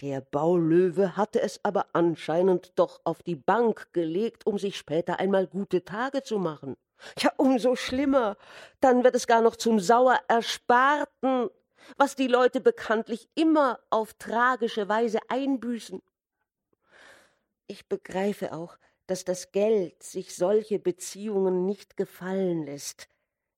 [0.01, 5.47] Der Baulöwe hatte es aber anscheinend doch auf die Bank gelegt, um sich später einmal
[5.47, 6.75] gute Tage zu machen.
[7.19, 8.37] Ja, umso schlimmer.
[8.81, 11.49] Dann wird es gar noch zum sauer Ersparten
[11.97, 16.01] was die Leute bekanntlich immer auf tragische Weise einbüßen.
[17.67, 18.77] Ich begreife auch,
[19.07, 23.07] dass das Geld sich solche Beziehungen nicht gefallen lässt.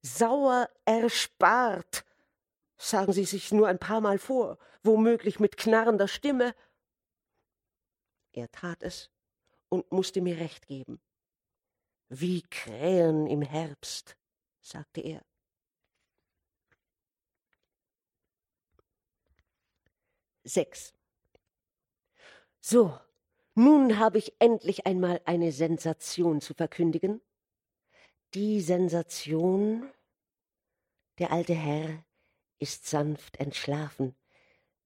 [0.01, 2.05] Sauer erspart,
[2.77, 6.55] sagen Sie sich nur ein paar Mal vor, womöglich mit knarrender Stimme.
[8.31, 9.09] Er tat es
[9.69, 11.01] und musste mir recht geben.
[12.09, 14.15] Wie Krähen im Herbst,
[14.61, 15.25] sagte er.
[20.43, 20.93] 6.
[22.61, 22.97] So,
[23.55, 27.21] nun habe ich endlich einmal eine Sensation zu verkündigen.
[28.33, 29.91] Die Sensation
[31.19, 32.06] Der alte Herr
[32.59, 34.15] ist sanft entschlafen,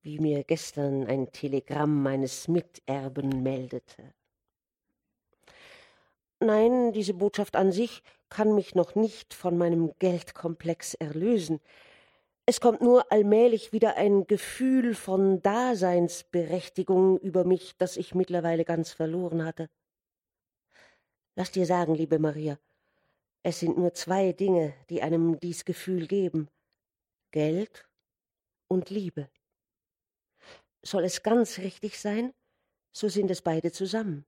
[0.01, 4.13] wie mir gestern ein Telegramm meines Miterben meldete.
[6.39, 11.60] Nein, diese Botschaft an sich kann mich noch nicht von meinem Geldkomplex erlösen,
[12.47, 18.91] es kommt nur allmählich wieder ein Gefühl von Daseinsberechtigung über mich, das ich mittlerweile ganz
[18.91, 19.69] verloren hatte.
[21.36, 22.57] Lass dir sagen, liebe Maria,
[23.43, 26.49] es sind nur zwei Dinge, die einem dies Gefühl geben
[27.32, 27.88] Geld
[28.67, 29.30] und Liebe.
[30.84, 32.34] Soll es ganz richtig sein,
[32.91, 34.26] so sind es beide zusammen.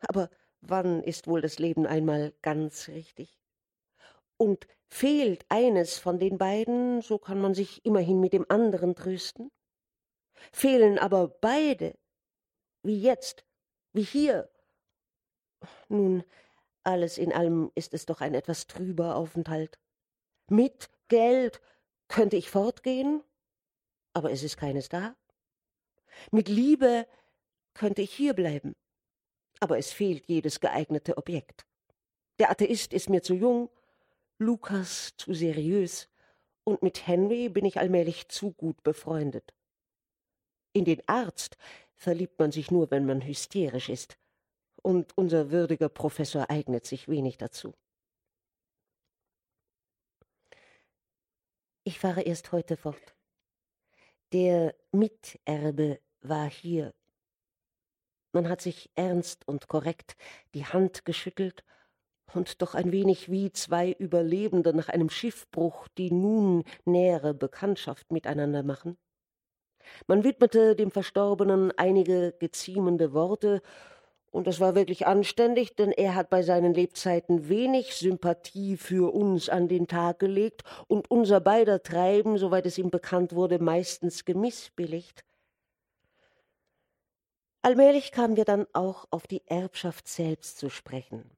[0.00, 3.40] Aber wann ist wohl das Leben einmal ganz richtig?
[4.36, 9.50] Und fehlt eines von den beiden, so kann man sich immerhin mit dem anderen trösten.
[10.52, 11.96] Fehlen aber beide,
[12.82, 13.44] wie jetzt,
[13.92, 14.50] wie hier.
[15.88, 16.24] Nun,
[16.82, 19.78] alles in allem ist es doch ein etwas trüber Aufenthalt.
[20.50, 21.60] Mit Geld
[22.08, 23.22] könnte ich fortgehen,
[24.12, 25.16] aber es ist keines da.
[26.30, 27.06] Mit Liebe
[27.74, 28.74] könnte ich hierbleiben,
[29.60, 31.66] aber es fehlt jedes geeignete Objekt.
[32.38, 33.70] Der Atheist ist mir zu jung,
[34.38, 36.08] Lukas zu seriös
[36.64, 39.54] und mit Henry bin ich allmählich zu gut befreundet.
[40.72, 41.56] In den Arzt
[41.94, 44.16] verliebt man sich nur, wenn man hysterisch ist,
[44.82, 47.74] und unser würdiger Professor eignet sich wenig dazu.
[51.86, 53.14] Ich fahre erst heute fort.
[54.32, 56.94] Der Miterbe war hier.
[58.32, 60.16] Man hat sich ernst und korrekt
[60.54, 61.62] die Hand geschüttelt
[62.32, 68.62] und doch ein wenig wie zwei Überlebende nach einem Schiffbruch, die nun nähere Bekanntschaft miteinander
[68.62, 68.96] machen.
[70.06, 73.60] Man widmete dem Verstorbenen einige geziemende Worte,
[74.34, 79.48] und das war wirklich anständig, denn er hat bei seinen Lebzeiten wenig Sympathie für uns
[79.48, 85.24] an den Tag gelegt und unser beider Treiben, soweit es ihm bekannt wurde, meistens gemissbilligt.
[87.62, 91.30] Allmählich kamen wir dann auch auf die Erbschaft selbst zu sprechen.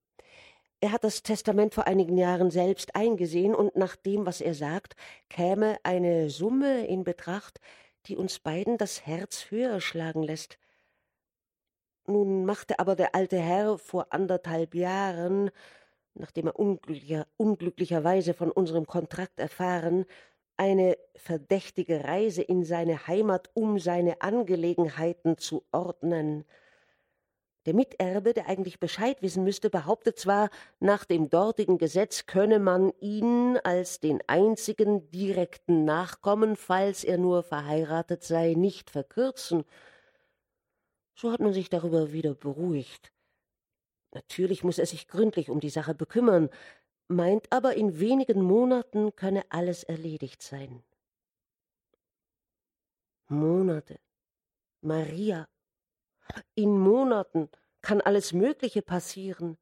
[0.81, 4.97] Er hat das Testament vor einigen Jahren selbst eingesehen, und nach dem, was er sagt,
[5.29, 7.61] käme eine Summe in Betracht,
[8.07, 10.59] die uns beiden das Herz höher schlagen lässt.
[12.07, 15.51] Nun machte aber der alte Herr vor anderthalb Jahren,
[16.15, 20.07] nachdem er unglücklicher, unglücklicherweise von unserem Kontrakt erfahren,
[20.57, 26.45] eine verdächtige Reise in seine Heimat, um seine Angelegenheiten zu ordnen.
[27.67, 32.93] Der Miterbe, der eigentlich Bescheid wissen müsste, behauptet zwar, nach dem dortigen Gesetz könne man
[33.01, 39.65] ihn als den einzigen direkten Nachkommen, falls er nur verheiratet sei, nicht verkürzen.
[41.17, 43.13] So hat man sich darüber wieder beruhigt.
[44.13, 46.51] Natürlich muss er sich gründlich um die Sache bekümmern,
[47.09, 50.83] meint aber, in wenigen Monaten könne alles erledigt sein.
[53.29, 53.99] Monate.
[54.83, 55.49] Maria.
[56.55, 57.49] In Monaten
[57.81, 59.57] kann alles Mögliche passieren.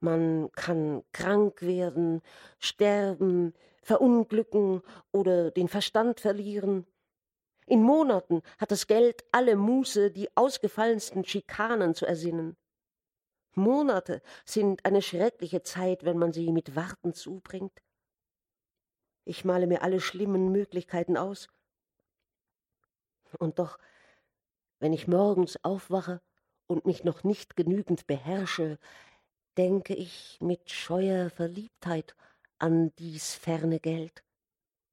[0.00, 2.20] Man kann krank werden,
[2.58, 6.86] sterben, verunglücken oder den Verstand verlieren.
[7.68, 12.56] In Monaten hat das Geld alle Muße, die ausgefallensten Schikanen zu ersinnen.
[13.54, 17.82] Monate sind eine schreckliche Zeit, wenn man sie mit Warten zubringt.
[19.26, 21.48] Ich male mir alle schlimmen Möglichkeiten aus.
[23.38, 23.78] Und doch,
[24.78, 26.22] wenn ich morgens aufwache
[26.68, 28.78] und mich noch nicht genügend beherrsche,
[29.58, 32.16] denke ich mit scheuer Verliebtheit
[32.58, 34.24] an dies ferne Geld,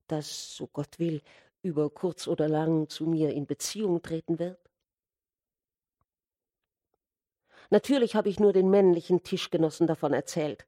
[0.08, 1.22] das, so Gott will,
[1.66, 4.60] über kurz oder lang zu mir in Beziehung treten wird?
[7.72, 10.68] Natürlich habe ich nur den männlichen Tischgenossen davon erzählt.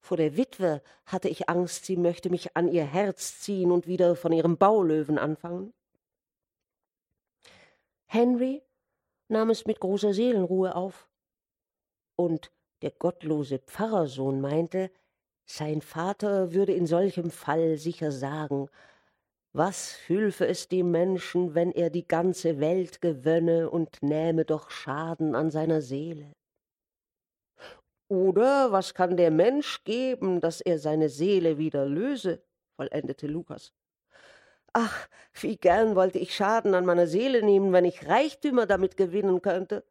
[0.00, 4.14] Vor der Witwe hatte ich Angst, sie möchte mich an ihr Herz ziehen und wieder
[4.14, 5.72] von ihrem Baulöwen anfangen.
[8.06, 8.62] Henry
[9.28, 11.08] nahm es mit großer Seelenruhe auf.
[12.16, 12.52] Und
[12.82, 14.90] der gottlose Pfarrersohn meinte,
[15.46, 18.68] sein Vater würde in solchem Fall sicher sagen,
[19.58, 25.34] was hülfe es dem Menschen, wenn er die ganze Welt gewönne und nähme doch Schaden
[25.34, 26.32] an seiner Seele?
[28.08, 32.42] Oder was kann der Mensch geben, dass er seine Seele wieder löse?
[32.76, 33.72] vollendete Lukas.
[34.72, 35.08] Ach,
[35.40, 39.84] wie gern wollte ich Schaden an meiner Seele nehmen, wenn ich Reichtümer damit gewinnen könnte.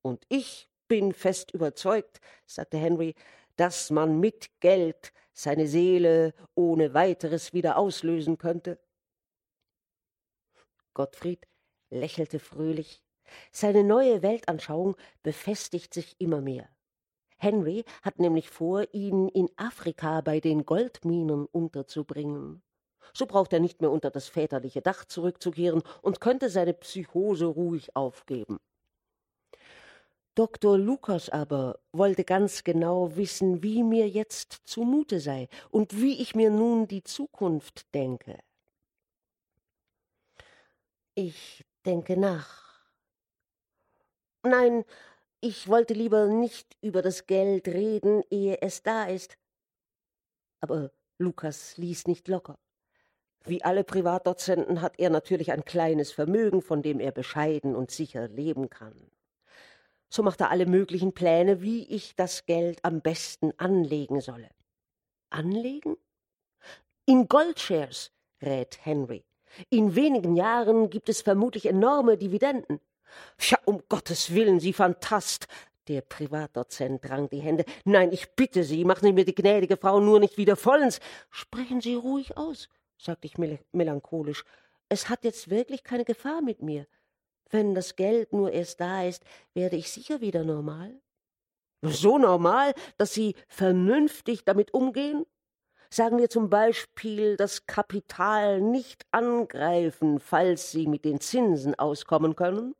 [0.00, 3.14] Und ich bin fest überzeugt, sagte Henry,
[3.56, 8.78] dass man mit Geld seine Seele ohne weiteres wieder auslösen könnte.
[10.94, 11.48] Gottfried
[11.90, 13.02] lächelte fröhlich.
[13.50, 16.68] Seine neue Weltanschauung befestigt sich immer mehr.
[17.38, 22.62] Henry hat nämlich vor, ihn in Afrika bei den Goldminen unterzubringen.
[23.14, 27.96] So braucht er nicht mehr unter das väterliche Dach zurückzukehren und könnte seine Psychose ruhig
[27.96, 28.58] aufgeben.
[30.34, 30.78] Dr.
[30.78, 36.50] Lukas aber wollte ganz genau wissen, wie mir jetzt zumute sei und wie ich mir
[36.50, 38.38] nun die Zukunft denke.
[41.14, 42.62] Ich denke nach.
[44.42, 44.84] Nein,
[45.42, 49.36] ich wollte lieber nicht über das Geld reden, ehe es da ist.
[50.60, 52.58] Aber Lukas ließ nicht locker.
[53.44, 58.28] Wie alle Privatdozenten hat er natürlich ein kleines Vermögen, von dem er bescheiden und sicher
[58.28, 59.10] leben kann.
[60.12, 64.50] So macht er alle möglichen Pläne, wie ich das Geld am besten anlegen solle.
[65.30, 65.96] Anlegen?
[67.06, 69.24] In Goldshares, rät Henry.
[69.70, 72.78] In wenigen Jahren gibt es vermutlich enorme Dividenden.
[73.40, 75.46] Ja, um Gottes Willen, Sie Phantast!
[75.88, 77.64] Der Privatdozent drang die Hände.
[77.86, 81.00] Nein, ich bitte Sie, machen Sie mir die gnädige Frau nur nicht wieder vollends.
[81.30, 83.38] Sprechen Sie ruhig aus, sagte ich
[83.72, 84.44] melancholisch.
[84.90, 86.86] Es hat jetzt wirklich keine Gefahr mit mir.
[87.52, 89.24] Wenn das Geld nur erst da ist,
[89.54, 91.00] werde ich sicher wieder normal.
[91.84, 95.26] So normal, dass Sie vernünftig damit umgehen?
[95.90, 102.74] Sagen wir zum Beispiel das Kapital nicht angreifen, falls Sie mit den Zinsen auskommen können?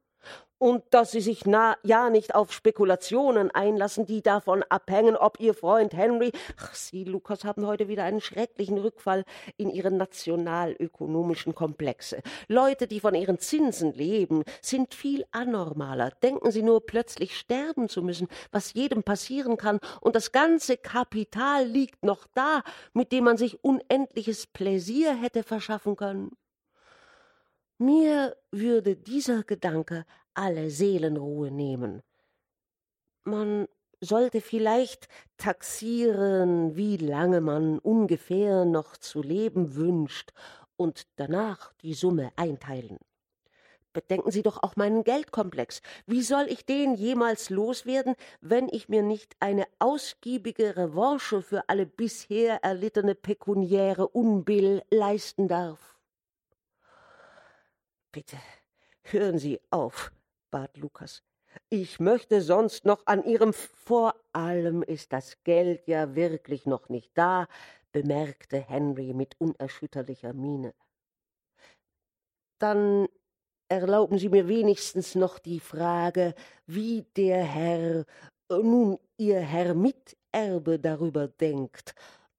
[0.62, 5.54] Und dass Sie sich na, ja nicht auf Spekulationen einlassen, die davon abhängen, ob Ihr
[5.54, 6.30] Freund Henry.
[6.56, 9.24] Ach, Sie, Lukas, haben heute wieder einen schrecklichen Rückfall
[9.56, 12.22] in Ihre nationalökonomischen Komplexe.
[12.46, 16.12] Leute, die von ihren Zinsen leben, sind viel anormaler.
[16.22, 21.66] Denken Sie nur, plötzlich sterben zu müssen, was jedem passieren kann, und das ganze Kapital
[21.66, 26.36] liegt noch da, mit dem man sich unendliches Pläsier hätte verschaffen können.
[27.78, 30.04] Mir würde dieser Gedanke
[30.34, 32.02] alle Seelenruhe nehmen.
[33.24, 33.66] Man
[34.00, 40.32] sollte vielleicht taxieren, wie lange man ungefähr noch zu leben wünscht,
[40.76, 42.98] und danach die Summe einteilen.
[43.92, 45.82] Bedenken Sie doch auch meinen Geldkomplex.
[46.06, 51.84] Wie soll ich den jemals loswerden, wenn ich mir nicht eine ausgiebige Revanche für alle
[51.84, 55.91] bisher erlittene pekuniäre Unbill leisten darf?
[58.12, 58.36] Bitte,
[59.04, 60.12] hören Sie auf,
[60.50, 61.22] bat Lukas.
[61.70, 67.10] Ich möchte sonst noch an Ihrem vor allem ist das Geld ja wirklich noch nicht
[67.14, 67.46] da,
[67.90, 70.74] bemerkte Henry mit unerschütterlicher Miene.
[72.58, 73.08] Dann
[73.68, 76.34] erlauben Sie mir wenigstens noch die Frage,
[76.66, 78.04] wie der Herr,
[78.50, 81.94] nun Ihr Herr Miterbe darüber denkt.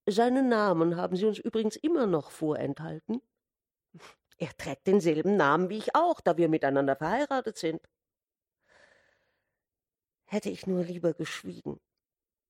[0.05, 3.23] Seinen Namen haben Sie uns übrigens immer noch vorenthalten.
[4.43, 7.81] Er trägt denselben Namen wie ich auch, da wir miteinander verheiratet sind
[10.25, 11.79] hätte ich nur lieber geschwiegen.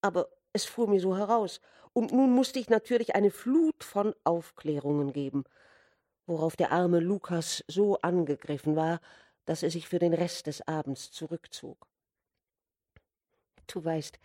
[0.02, 1.60] Aber es fuhr mir so heraus,
[1.94, 5.44] und nun musste ich natürlich eine Flut von Aufklärungen geben.
[6.26, 9.00] worauf der arme Lukas so angegriffen war,
[9.46, 11.88] dass er sich für den Rest des Abends zurückzog.
[13.68, 14.20] Du weißt,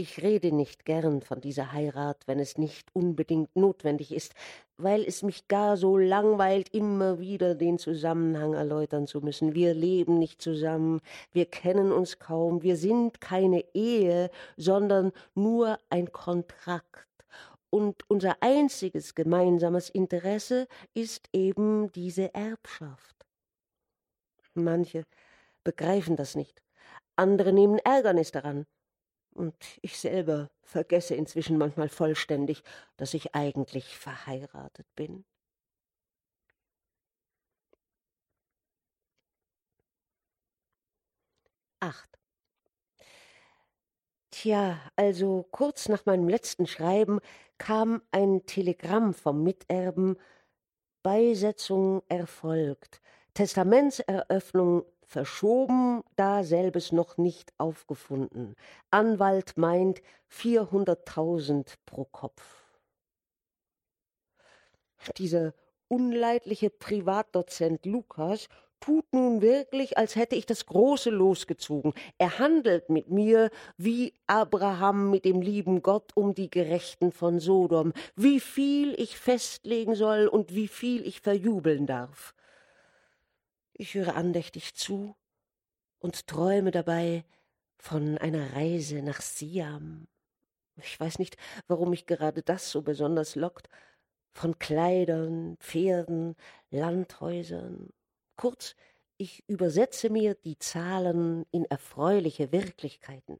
[0.00, 4.32] ich rede nicht gern von dieser Heirat, wenn es nicht unbedingt notwendig ist,
[4.76, 9.56] weil es mich gar so langweilt, immer wieder den Zusammenhang erläutern zu müssen.
[9.56, 11.00] Wir leben nicht zusammen,
[11.32, 17.08] wir kennen uns kaum, wir sind keine Ehe, sondern nur ein Kontrakt.
[17.68, 23.26] Und unser einziges gemeinsames Interesse ist eben diese Erbschaft.
[24.54, 25.02] Manche
[25.64, 26.62] begreifen das nicht,
[27.16, 28.64] andere nehmen Ärgernis daran,
[29.38, 32.62] und ich selber vergesse inzwischen manchmal vollständig,
[32.96, 35.24] dass ich eigentlich verheiratet bin.
[41.80, 42.18] Acht.
[44.30, 47.18] Tja, also kurz nach meinem letzten Schreiben
[47.58, 50.16] kam ein Telegramm vom Miterben
[51.02, 53.00] Beisetzung erfolgt,
[53.34, 58.54] Testamentseröffnung verschoben, da selbes noch nicht aufgefunden.
[58.90, 62.42] Anwalt meint vierhunderttausend pro Kopf.
[65.16, 65.54] Dieser
[65.88, 68.48] unleidliche Privatdozent Lukas
[68.80, 71.94] tut nun wirklich, als hätte ich das große losgezogen.
[72.18, 77.92] Er handelt mit mir wie Abraham mit dem lieben Gott um die Gerechten von Sodom,
[78.14, 82.34] wie viel ich festlegen soll und wie viel ich verjubeln darf.
[83.80, 85.14] Ich höre andächtig zu
[86.00, 87.24] und träume dabei
[87.78, 90.08] von einer Reise nach Siam.
[90.82, 91.36] Ich weiß nicht,
[91.68, 93.68] warum mich gerade das so besonders lockt.
[94.32, 96.34] Von Kleidern, Pferden,
[96.70, 97.90] Landhäusern.
[98.36, 98.74] Kurz,
[99.16, 103.38] ich übersetze mir die Zahlen in erfreuliche Wirklichkeiten.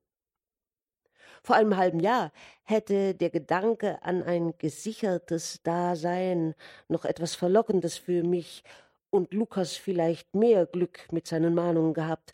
[1.42, 2.30] Vor einem halben Jahr
[2.62, 6.54] hätte der Gedanke an ein gesichertes Dasein
[6.86, 8.62] noch etwas Verlockendes für mich
[9.10, 12.32] und Lukas vielleicht mehr Glück mit seinen Mahnungen gehabt,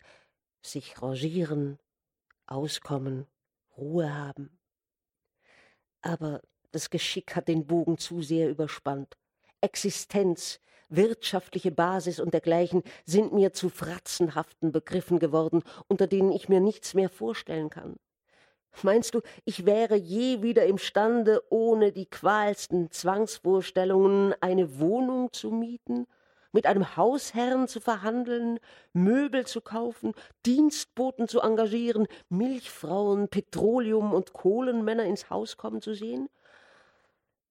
[0.61, 1.79] sich rangieren,
[2.47, 3.27] auskommen,
[3.77, 4.57] Ruhe haben.
[6.01, 9.17] Aber das Geschick hat den Bogen zu sehr überspannt.
[9.61, 10.59] Existenz,
[10.89, 16.93] wirtschaftliche Basis und dergleichen sind mir zu fratzenhaften Begriffen geworden, unter denen ich mir nichts
[16.93, 17.95] mehr vorstellen kann.
[18.83, 26.07] Meinst du, ich wäre je wieder imstande, ohne die qualsten Zwangsvorstellungen eine Wohnung zu mieten
[26.55, 28.61] mit einem Hausherrn zu verhandeln,
[28.93, 30.13] Möbel zu kaufen,
[30.45, 36.29] Dienstboten zu engagieren, Milchfrauen, Petroleum und Kohlenmänner ins Haus kommen zu sehen?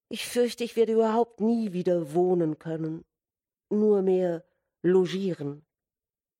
[0.09, 3.05] Ich fürchte, ich werde überhaupt nie wieder wohnen können,
[3.69, 4.43] nur mehr
[4.81, 5.67] logieren,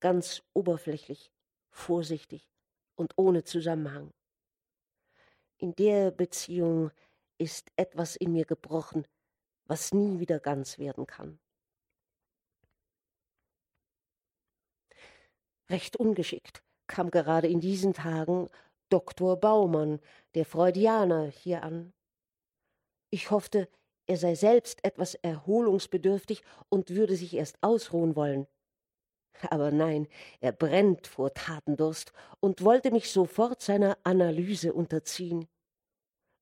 [0.00, 1.30] ganz oberflächlich,
[1.70, 2.50] vorsichtig
[2.96, 4.12] und ohne Zusammenhang.
[5.58, 6.90] In der Beziehung
[7.38, 9.06] ist etwas in mir gebrochen,
[9.66, 11.38] was nie wieder ganz werden kann.
[15.68, 18.48] Recht ungeschickt kam gerade in diesen Tagen
[18.88, 19.98] Doktor Baumann,
[20.34, 21.92] der Freudianer, hier an.
[23.10, 23.68] Ich hoffte,
[24.06, 28.46] er sei selbst etwas erholungsbedürftig und würde sich erst ausruhen wollen.
[29.50, 30.06] Aber nein,
[30.40, 35.48] er brennt vor Tatendurst und wollte mich sofort seiner Analyse unterziehen.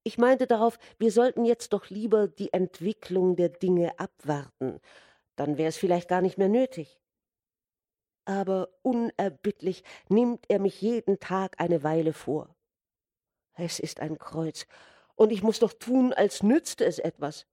[0.04, 4.80] Ich meinte darauf, wir sollten jetzt doch lieber die Entwicklung der Dinge abwarten,
[5.36, 7.00] dann wäre es vielleicht gar nicht mehr nötig
[8.24, 12.54] aber unerbittlich nimmt er mich jeden Tag eine Weile vor.
[13.54, 14.66] Es ist ein Kreuz,
[15.16, 17.46] und ich muss doch tun, als nützte es etwas.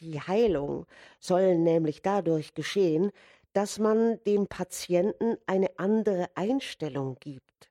[0.00, 0.86] Die Heilung
[1.20, 3.12] soll nämlich dadurch geschehen,
[3.52, 7.70] dass man dem Patienten eine andere Einstellung gibt.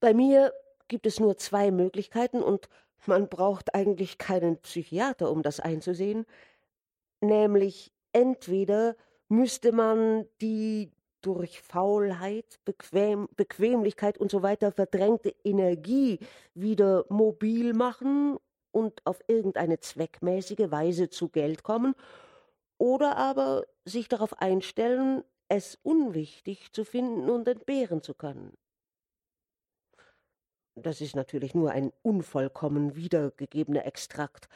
[0.00, 0.52] Bei mir
[0.88, 2.68] gibt es nur zwei Möglichkeiten und
[3.06, 6.26] man braucht eigentlich keinen Psychiater, um das einzusehen,
[7.20, 8.96] nämlich entweder
[9.28, 16.18] müsste man die durch Faulheit, Bequem, Bequemlichkeit und so weiter verdrängte Energie
[16.54, 18.36] wieder mobil machen
[18.72, 21.94] und auf irgendeine zweckmäßige Weise zu Geld kommen,
[22.76, 28.52] oder aber sich darauf einstellen, es unwichtig zu finden und entbehren zu können.
[30.74, 34.48] Das ist natürlich nur ein unvollkommen wiedergegebener Extrakt.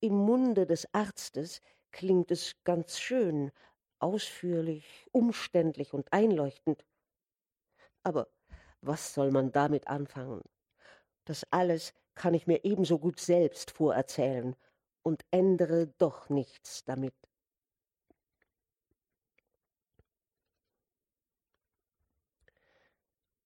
[0.00, 1.60] Im Munde des Arztes
[1.92, 3.52] klingt es ganz schön,
[4.00, 6.84] ausführlich, umständlich und einleuchtend.
[8.02, 8.28] Aber
[8.80, 10.42] was soll man damit anfangen?
[11.24, 14.56] Das alles kann ich mir ebenso gut selbst vorerzählen
[15.02, 17.14] und ändere doch nichts damit.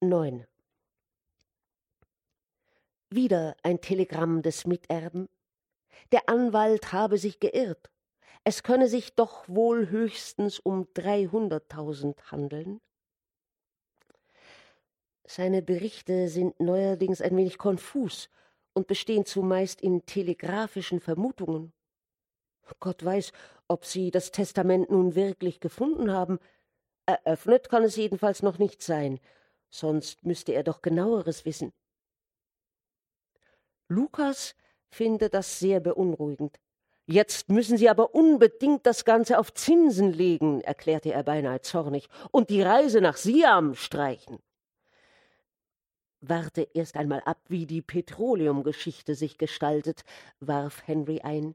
[0.01, 0.47] Neun.
[3.11, 5.29] Wieder ein Telegramm des Miterben.
[6.13, 7.91] Der Anwalt habe sich geirrt.
[8.47, 12.81] Es könne sich doch wohl höchstens um dreihunderttausend handeln.
[15.27, 18.29] Seine Berichte sind neuerdings ein wenig konfus
[18.75, 21.73] und bestehen zumeist in telegraphischen Vermutungen.
[22.81, 23.33] Gott weiß,
[23.67, 26.39] ob Sie das Testament nun wirklich gefunden haben.
[27.07, 29.21] Eröffnet kann es jedenfalls noch nicht sein,
[29.71, 31.73] sonst müsste er doch genaueres wissen.
[33.89, 34.55] Lukas
[34.91, 36.59] findet das sehr beunruhigend.
[37.07, 42.49] Jetzt müssen Sie aber unbedingt das Ganze auf Zinsen legen, erklärte er beinahe zornig, und
[42.49, 44.39] die Reise nach Siam streichen.
[46.23, 50.05] Warte erst einmal ab, wie die Petroleumgeschichte sich gestaltet,
[50.41, 51.55] warf Henry ein.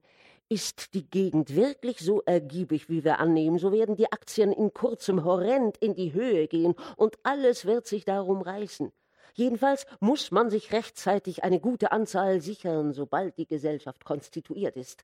[0.50, 5.24] Ist die Gegend wirklich so ergiebig, wie wir annehmen, so werden die Aktien in kurzem
[5.24, 8.91] horrend in die Höhe gehen und alles wird sich darum reißen.
[9.34, 15.04] Jedenfalls muss man sich rechtzeitig eine gute Anzahl sichern, sobald die Gesellschaft konstituiert ist.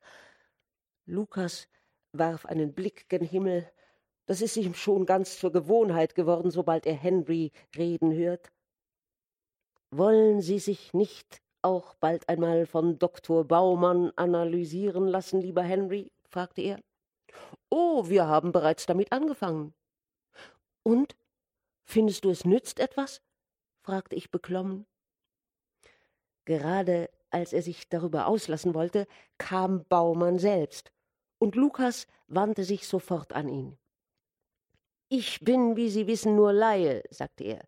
[1.06, 1.68] Lukas
[2.12, 3.70] warf einen Blick gen Himmel.
[4.26, 8.52] Das ist ihm schon ganz zur Gewohnheit geworden, sobald er Henry reden hört.
[9.92, 16.12] Wollen Sie sich nicht auch bald einmal von Doktor Baumann analysieren lassen, lieber Henry?
[16.28, 16.80] fragte er.
[17.70, 19.74] Oh, wir haben bereits damit angefangen.
[20.84, 21.16] Und?
[21.84, 23.22] Findest du, es nützt etwas?
[23.82, 24.88] fragte ich beklommen.
[26.46, 30.92] Gerade als er sich darüber auslassen wollte, kam Baumann selbst,
[31.38, 33.78] und Lukas wandte sich sofort an ihn.
[35.10, 37.68] Ich bin, wie Sie wissen, nur Laie, sagte er.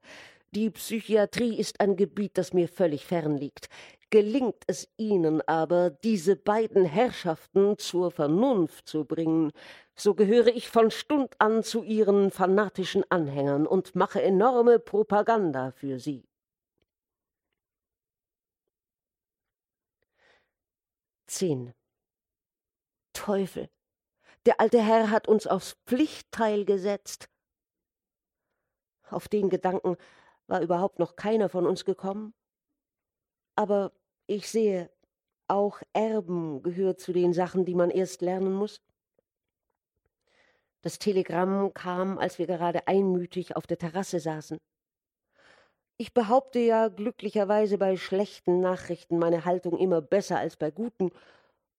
[0.51, 3.69] Die Psychiatrie ist ein Gebiet, das mir völlig fern liegt.
[4.09, 9.51] Gelingt es Ihnen aber, diese beiden Herrschaften zur Vernunft zu bringen,
[9.95, 15.99] so gehöre ich von Stund an zu Ihren fanatischen Anhängern und mache enorme Propaganda für
[15.99, 16.23] Sie.
[21.27, 21.73] Zehn.
[23.17, 23.67] Teufel,
[24.45, 27.29] der alte Herr hat uns aufs Pflichtteil gesetzt.
[29.09, 29.97] Auf den Gedanken
[30.45, 32.35] war überhaupt noch keiner von uns gekommen.
[33.55, 33.91] Aber
[34.27, 34.91] ich sehe,
[35.47, 38.81] auch Erben gehört zu den Sachen, die man erst lernen muss.
[40.83, 44.59] Das Telegramm kam, als wir gerade einmütig auf der Terrasse saßen.
[45.97, 51.11] Ich behaupte ja glücklicherweise bei schlechten Nachrichten meine Haltung immer besser als bei guten,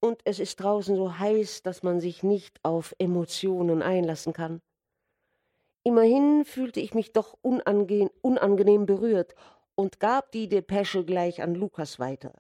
[0.01, 4.61] und es ist draußen so heiß, dass man sich nicht auf Emotionen einlassen kann.
[5.85, 9.35] Immerhin fühlte ich mich doch unange unangenehm berührt
[9.75, 12.35] und gab die Depesche gleich an Lukas weiter.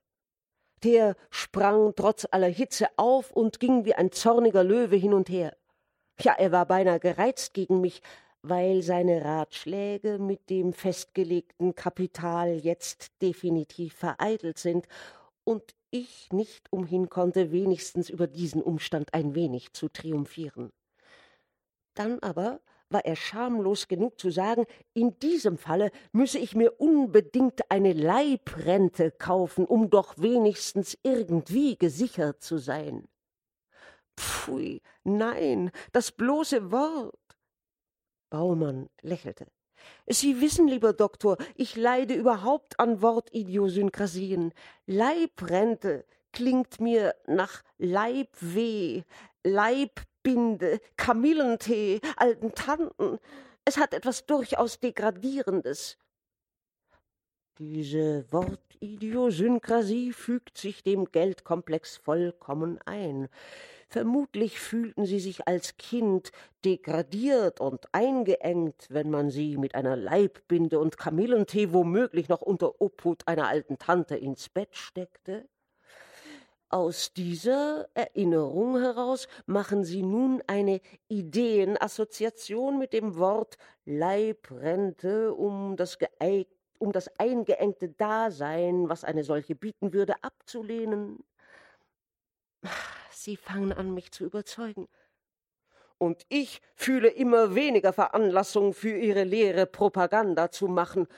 [0.85, 5.57] Der sprang trotz aller Hitze auf und ging wie ein zorniger Löwe hin und her.
[6.21, 8.03] Ja, er war beinahe gereizt gegen mich,
[8.43, 14.87] weil seine Ratschläge mit dem festgelegten Kapital jetzt definitiv vereitelt sind
[15.45, 20.71] und ich nicht umhin konnte, wenigstens über diesen Umstand ein wenig zu triumphieren.
[21.95, 22.61] Dann aber
[22.91, 24.65] war er schamlos genug zu sagen,
[24.95, 32.43] in diesem Falle müsse ich mir unbedingt eine Leibrente kaufen, um doch wenigstens irgendwie gesichert
[32.43, 33.09] zu sein.
[34.17, 37.15] Pfui, nein, das bloße Wort.
[38.31, 39.47] Baumann lächelte.
[40.07, 44.53] Sie wissen, lieber Doktor, ich leide überhaupt an Wortidiosynkrasien.
[44.87, 49.03] Leibrente klingt mir nach Leibweh,
[49.45, 53.19] Leib Binde, Kamillentee, alten Tanten.
[53.65, 55.99] Es hat etwas durchaus Degradierendes.
[57.59, 63.29] Diese Wortidiosynkrasie fügt sich dem Geldkomplex vollkommen ein.
[63.91, 66.31] Vermutlich fühlten sie sich als Kind
[66.63, 73.27] degradiert und eingeengt, wenn man sie mit einer Leibbinde und Kamillentee womöglich noch unter Obhut
[73.27, 75.49] einer alten Tante ins Bett steckte.
[76.69, 85.97] Aus dieser Erinnerung heraus machen Sie nun eine Ideenassoziation mit dem Wort Leibrente, um das,
[86.79, 91.25] um das eingeengte Dasein, was eine solche bieten würde, abzulehnen.
[93.19, 94.87] Sie fangen an, mich zu überzeugen.
[95.99, 101.09] Und ich fühle immer weniger Veranlassung, für Ihre Lehre Propaganda zu machen,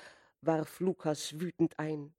[0.41, 2.15] warf Lukas wütend ein.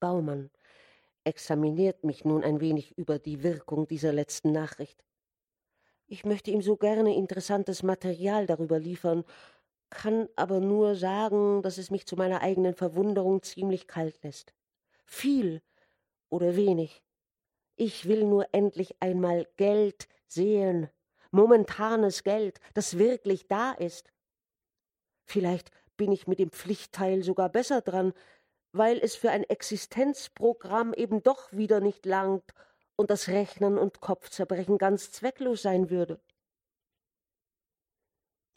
[0.00, 0.50] Baumann
[1.24, 5.02] examiniert mich nun ein wenig über die Wirkung dieser letzten Nachricht.
[6.06, 9.24] Ich möchte ihm so gerne interessantes Material darüber liefern,
[9.90, 14.54] kann aber nur sagen, dass es mich zu meiner eigenen Verwunderung ziemlich kalt lässt.
[15.04, 15.62] Viel
[16.28, 17.02] oder wenig.
[17.76, 20.88] Ich will nur endlich einmal Geld sehen,
[21.30, 24.12] momentanes Geld, das wirklich da ist.
[25.24, 28.12] Vielleicht bin ich mit dem Pflichtteil sogar besser dran,
[28.72, 32.54] weil es für ein Existenzprogramm eben doch wieder nicht langt
[32.96, 36.20] und das Rechnen und Kopfzerbrechen ganz zwecklos sein würde.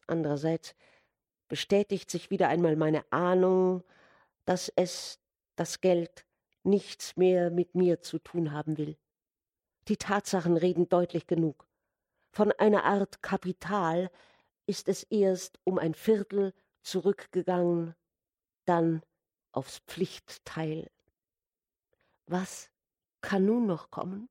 [0.05, 0.75] Andererseits
[1.53, 3.83] bestätigt sich wieder einmal meine Ahnung,
[4.45, 5.19] dass es,
[5.55, 6.25] das Geld,
[6.63, 8.97] nichts mehr mit mir zu tun haben will.
[9.87, 11.67] Die Tatsachen reden deutlich genug.
[12.31, 14.09] Von einer Art Kapital
[14.65, 17.93] ist es erst um ein Viertel zurückgegangen,
[18.65, 19.03] dann
[19.51, 20.89] aufs Pflichtteil.
[22.25, 22.71] Was
[23.21, 24.27] kann nun noch kommen?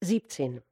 [0.00, 0.62] Siebzehn.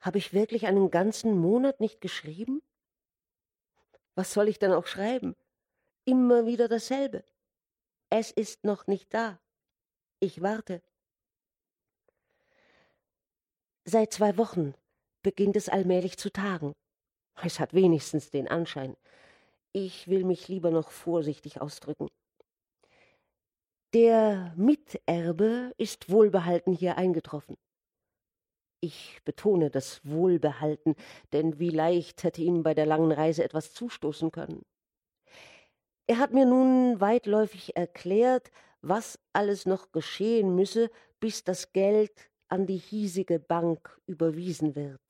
[0.00, 2.62] Habe ich wirklich einen ganzen Monat nicht geschrieben?
[4.14, 5.34] Was soll ich denn auch schreiben?
[6.04, 7.24] Immer wieder dasselbe.
[8.10, 9.40] Es ist noch nicht da.
[10.20, 10.82] Ich warte.
[13.84, 14.74] Seit zwei Wochen
[15.22, 16.74] beginnt es allmählich zu tagen.
[17.42, 18.96] Es hat wenigstens den Anschein.
[19.72, 22.08] Ich will mich lieber noch vorsichtig ausdrücken.
[23.94, 27.56] Der Miterbe ist wohlbehalten hier eingetroffen.
[28.80, 30.94] Ich betone das Wohlbehalten,
[31.32, 34.62] denn wie leicht hätte ihm bei der langen Reise etwas zustoßen können.
[36.06, 38.50] Er hat mir nun weitläufig erklärt,
[38.82, 45.00] was alles noch geschehen müsse, bis das Geld an die hiesige Bank überwiesen wird.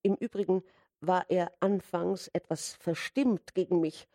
[0.00, 0.64] Im Übrigen
[1.00, 4.08] war er anfangs etwas verstimmt gegen mich.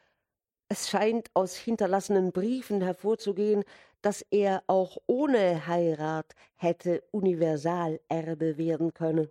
[0.69, 3.63] Es scheint aus hinterlassenen Briefen hervorzugehen,
[4.01, 9.29] dass er auch ohne Heirat hätte Universalerbe werden können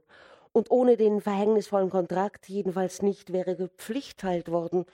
[0.53, 4.85] und ohne den verhängnisvollen Kontrakt jedenfalls nicht wäre gepflichtteilt worden.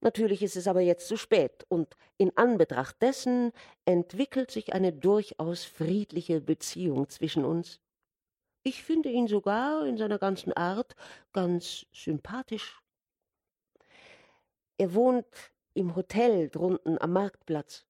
[0.00, 3.52] Natürlich ist es aber jetzt zu spät, und in Anbetracht dessen
[3.86, 7.80] entwickelt sich eine durchaus friedliche Beziehung zwischen uns.
[8.62, 10.94] Ich finde ihn sogar in seiner ganzen Art
[11.32, 12.80] ganz sympathisch.
[14.78, 15.26] Er wohnt
[15.74, 17.86] im Hotel drunten am Marktplatz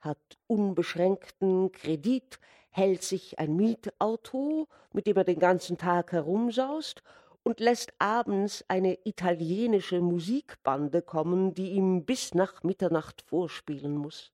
[0.00, 2.40] hat unbeschränkten Kredit,
[2.70, 7.02] hält sich ein Mietauto, mit dem er den ganzen Tag herumsaust,
[7.42, 14.32] und lässt abends eine italienische Musikbande kommen, die ihm bis nach Mitternacht vorspielen muss.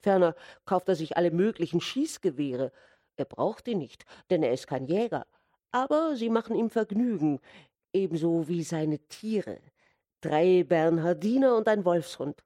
[0.00, 2.72] Ferner kauft er sich alle möglichen Schießgewehre.
[3.16, 5.26] Er braucht die nicht, denn er ist kein Jäger,
[5.70, 7.40] aber sie machen ihm Vergnügen,
[7.92, 9.60] ebenso wie seine Tiere.
[10.20, 12.44] Drei Bernhardiner und ein Wolfshund.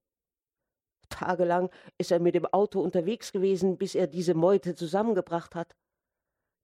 [1.09, 5.75] Tagelang ist er mit dem Auto unterwegs gewesen, bis er diese Meute zusammengebracht hat.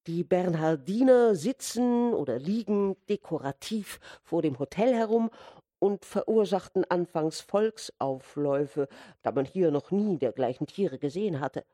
[0.07, 5.31] Die Bernhardiner sitzen oder liegen dekorativ vor dem Hotel herum
[5.81, 8.89] und verursachten anfangs Volksaufläufe,
[9.23, 11.65] da man hier noch nie dergleichen Tiere gesehen hatte.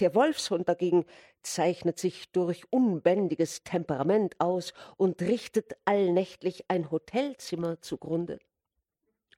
[0.00, 1.04] Der Wolfshund dagegen
[1.42, 8.38] zeichnet sich durch unbändiges Temperament aus und richtet allnächtlich ein Hotelzimmer zugrunde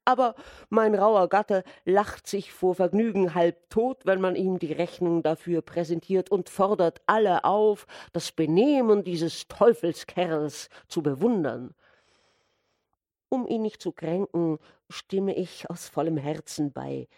[0.07, 0.37] aber
[0.71, 5.63] mein rauher Gatte lacht sich vor Vergnügen halb tot, wenn man ihm die Rechnung dafür
[5.63, 11.75] präsentiert und fordert alle auf, das Benehmen dieses Teufelskerls zu bewundern.
[13.29, 17.09] Um ihn nicht zu kränken, stimme ich aus vollem Herzen bei,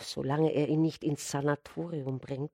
[0.00, 2.52] solange er ihn nicht ins Sanatorium bringt.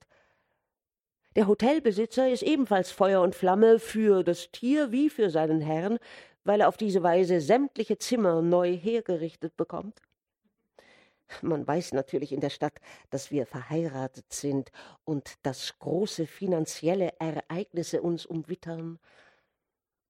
[1.37, 5.99] Der Hotelbesitzer ist ebenfalls Feuer und Flamme für das Tier wie für seinen Herrn,
[6.45, 10.01] weil er auf diese Weise sämtliche Zimmer neu hergerichtet bekommt?
[11.43, 12.81] Man weiß natürlich in der Stadt,
[13.11, 14.73] dass wir verheiratet sind
[15.05, 18.99] und dass große finanzielle Ereignisse uns umwittern.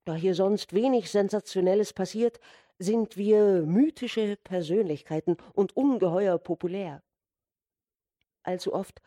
[0.07, 2.41] Da hier sonst wenig Sensationelles passiert,
[2.79, 7.03] sind wir mythische Persönlichkeiten und ungeheuer populär.
[8.43, 9.01] Allzu oft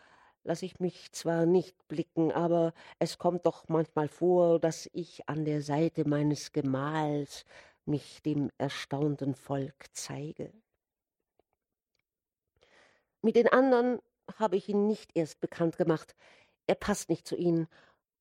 [0.44, 5.46] lasse ich mich zwar nicht blicken, aber es kommt doch manchmal vor, dass ich an
[5.46, 7.46] der Seite meines Gemahls
[7.86, 10.54] mich dem erstaunten Volk zeige.
[13.22, 14.00] Mit den anderen
[14.38, 16.16] habe ich ihn nicht erst bekannt gemacht.
[16.68, 17.68] Er passt nicht zu ihnen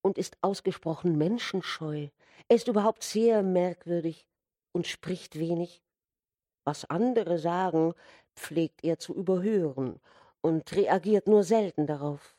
[0.00, 2.08] und ist ausgesprochen menschenscheu.
[2.48, 4.26] Er ist überhaupt sehr merkwürdig
[4.72, 5.82] und spricht wenig.
[6.64, 7.94] Was andere sagen,
[8.36, 10.00] pflegt er zu überhören
[10.42, 12.36] und reagiert nur selten darauf.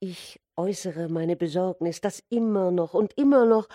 [0.00, 3.68] Ich äußere meine Besorgnis, dass immer noch und immer noch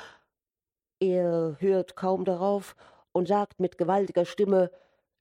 [1.00, 2.76] er hört kaum darauf
[3.12, 4.72] und sagt mit gewaltiger Stimme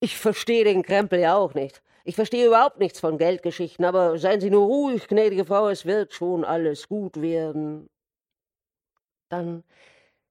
[0.01, 1.83] Ich verstehe den Krempel ja auch nicht.
[2.05, 6.13] Ich verstehe überhaupt nichts von Geldgeschichten, aber seien Sie nur ruhig, gnädige Frau, es wird
[6.13, 7.89] schon alles gut werden.
[9.31, 9.65] Dann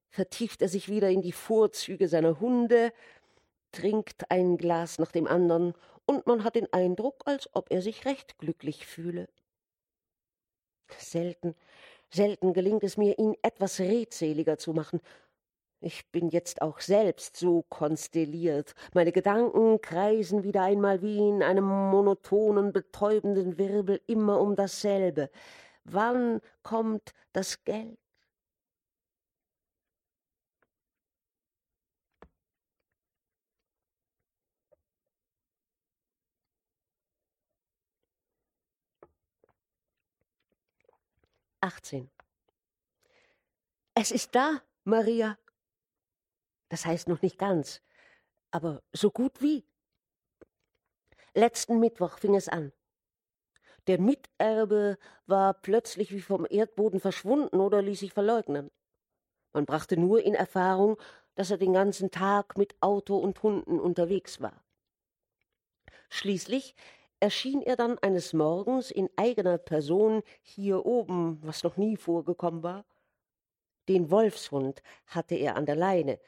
[0.09, 2.93] vertieft er sich wieder in die Vorzüge seiner Hunde,
[3.71, 5.73] trinkt ein Glas nach dem anderen
[6.05, 9.27] und man hat den Eindruck, als ob er sich recht glücklich fühle.
[10.97, 11.55] Selten,
[12.11, 15.01] selten gelingt es mir, ihn etwas redseliger zu machen.
[15.81, 18.73] Ich bin jetzt auch selbst so konstelliert.
[18.93, 25.29] Meine Gedanken kreisen wieder einmal wie in einem monotonen, betäubenden Wirbel immer um dasselbe.
[25.83, 28.02] Wann kommt das Geld?
[41.63, 42.11] Achtzehn.
[43.93, 45.37] Es ist da, Maria.
[46.67, 47.81] Das heißt noch nicht ganz,
[48.51, 49.65] aber so gut wie.
[51.33, 52.73] Letzten Mittwoch fing es an.
[53.87, 58.69] Der Miterbe war plötzlich wie vom Erdboden verschwunden oder ließ sich verleugnen.
[59.53, 60.97] Man brachte nur in Erfahrung,
[61.35, 64.65] dass er den ganzen Tag mit Auto und Hunden unterwegs war.
[66.09, 66.75] Schließlich
[67.23, 72.83] erschien er dann eines Morgens in eigener Person hier oben, was noch nie vorgekommen war.
[73.87, 76.19] Den Wolfshund hatte er an der Leine,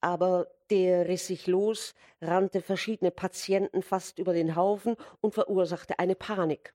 [0.00, 6.14] aber der riss sich los, rannte verschiedene Patienten fast über den Haufen und verursachte eine
[6.14, 6.72] Panik.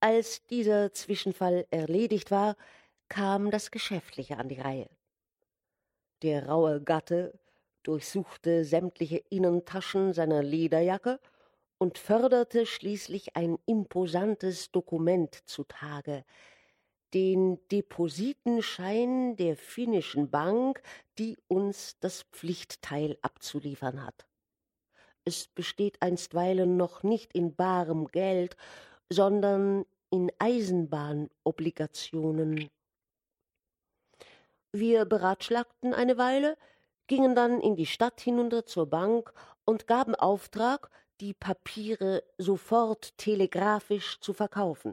[0.00, 2.56] Als dieser Zwischenfall erledigt war,
[3.10, 4.88] kam das Geschäftliche an die Reihe.
[6.22, 7.38] Der raue Gatte
[7.82, 11.20] durchsuchte sämtliche Innentaschen seiner Lederjacke
[11.78, 16.24] und förderte schließlich ein imposantes Dokument zutage,
[17.14, 20.82] den Depositenschein der finnischen Bank,
[21.18, 24.26] die uns das Pflichtteil abzuliefern hat.
[25.24, 28.56] Es besteht einstweilen noch nicht in barem Geld,
[29.08, 32.68] sondern in Eisenbahnobligationen.
[34.72, 36.58] Wir beratschlagten eine Weile,
[37.06, 39.32] gingen dann in die Stadt hinunter zur Bank
[39.64, 40.90] und gaben Auftrag,
[41.20, 44.92] die Papiere sofort telegrafisch zu verkaufen.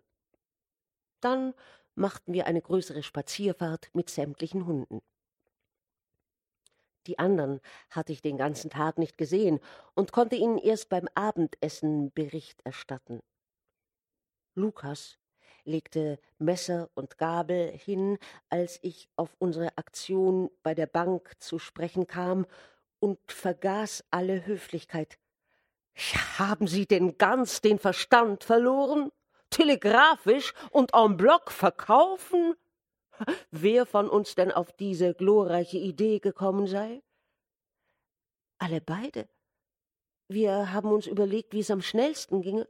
[1.20, 1.54] Dann
[1.96, 5.02] machten wir eine größere Spazierfahrt mit sämtlichen Hunden.
[7.08, 9.60] Die anderen hatte ich den ganzen Tag nicht gesehen
[9.96, 13.22] und konnte ihnen erst beim Abendessen Bericht erstatten.
[14.54, 15.18] Lukas
[15.64, 18.18] legte Messer und Gabel hin,
[18.50, 22.46] als ich auf unsere Aktion bei der Bank zu sprechen kam
[23.00, 25.18] und vergaß alle Höflichkeit.
[26.38, 29.12] Haben Sie denn ganz den Verstand verloren?
[29.50, 32.56] Telegrafisch und en bloc verkaufen?
[33.52, 37.04] Wer von uns denn auf diese glorreiche Idee gekommen sei?
[38.58, 39.28] Alle beide.
[40.28, 42.68] Wir haben uns überlegt, wie es am schnellsten ginge.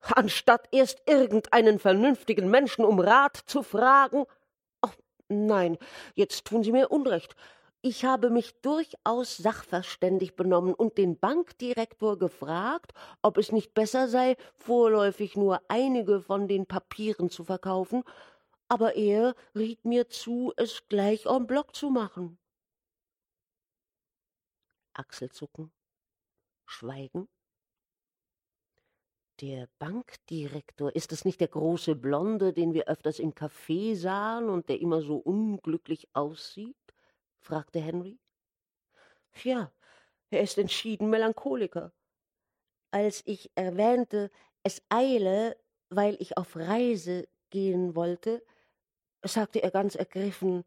[0.00, 4.24] Anstatt erst irgendeinen vernünftigen Menschen um Rat zu fragen.
[4.82, 4.90] Oh,
[5.28, 5.78] nein,
[6.14, 7.34] jetzt tun Sie mir Unrecht.
[7.80, 14.36] Ich habe mich durchaus sachverständig benommen und den Bankdirektor gefragt, ob es nicht besser sei,
[14.56, 18.02] vorläufig nur einige von den Papieren zu verkaufen,
[18.68, 22.38] aber er riet mir zu, es gleich en bloc zu machen.
[24.94, 25.70] Achselzucken,
[26.66, 27.28] Schweigen.
[29.40, 34.68] Der Bankdirektor, ist es nicht der große Blonde, den wir öfters im Café sahen und
[34.68, 36.87] der immer so unglücklich aussieht?
[37.40, 38.18] Fragte Henry.
[39.42, 39.72] Ja,
[40.30, 41.92] er ist entschieden Melancholiker.
[42.90, 44.30] Als ich erwähnte,
[44.62, 45.56] es eile,
[45.90, 48.44] weil ich auf Reise gehen wollte,
[49.22, 50.64] sagte er ganz ergriffen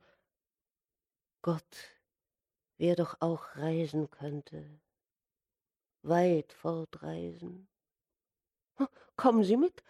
[1.44, 2.00] Gott,
[2.78, 4.80] wer doch auch reisen könnte,
[6.04, 7.68] weit fortreisen.
[9.16, 9.84] Kommen Sie mit,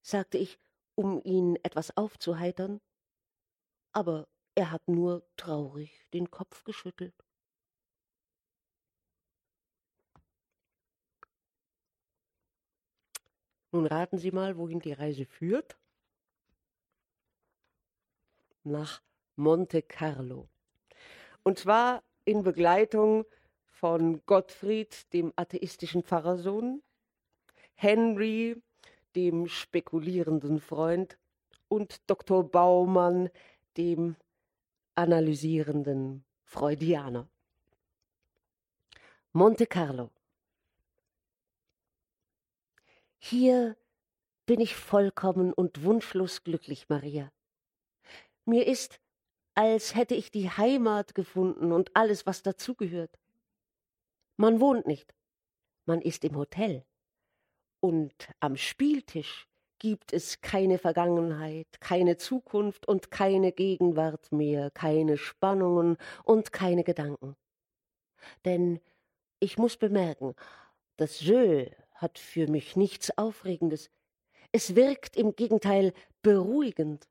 [0.00, 0.58] sagte ich,
[0.94, 2.80] um ihn etwas aufzuheitern.
[3.92, 7.14] Aber er hat nur traurig den Kopf geschüttelt.
[13.72, 15.76] Nun raten Sie mal, wohin die Reise führt.
[18.62, 19.02] Nach
[19.34, 20.48] Monte Carlo.
[21.42, 23.26] Und zwar in Begleitung
[23.66, 26.82] von Gottfried, dem atheistischen Pfarrersohn,
[27.74, 28.62] Henry,
[29.16, 31.18] dem spekulierenden Freund,
[31.66, 32.48] und Dr.
[32.48, 33.28] Baumann,
[33.76, 34.16] dem
[34.94, 37.28] analysierenden Freudianer.
[39.32, 40.10] Monte Carlo.
[43.18, 43.76] Hier
[44.46, 47.32] bin ich vollkommen und wunschlos glücklich, Maria.
[48.44, 49.00] Mir ist,
[49.54, 53.18] als hätte ich die Heimat gefunden und alles, was dazugehört.
[54.36, 55.14] Man wohnt nicht,
[55.86, 56.84] man ist im Hotel.
[57.80, 59.48] Und am Spieltisch
[59.84, 67.36] gibt es keine Vergangenheit, keine Zukunft und keine Gegenwart mehr, keine Spannungen und keine Gedanken.
[68.46, 68.80] Denn
[69.40, 70.34] ich muss bemerken,
[70.96, 71.66] Das Jeu
[71.96, 73.90] hat für mich nichts Aufregendes.
[74.52, 77.06] Es wirkt im Gegenteil beruhigend.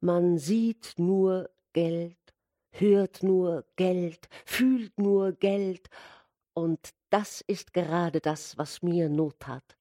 [0.00, 2.16] Man sieht nur Geld,
[2.70, 5.88] hört nur Geld, fühlt nur Geld,
[6.54, 9.76] und das ist gerade das, was mir Not tat.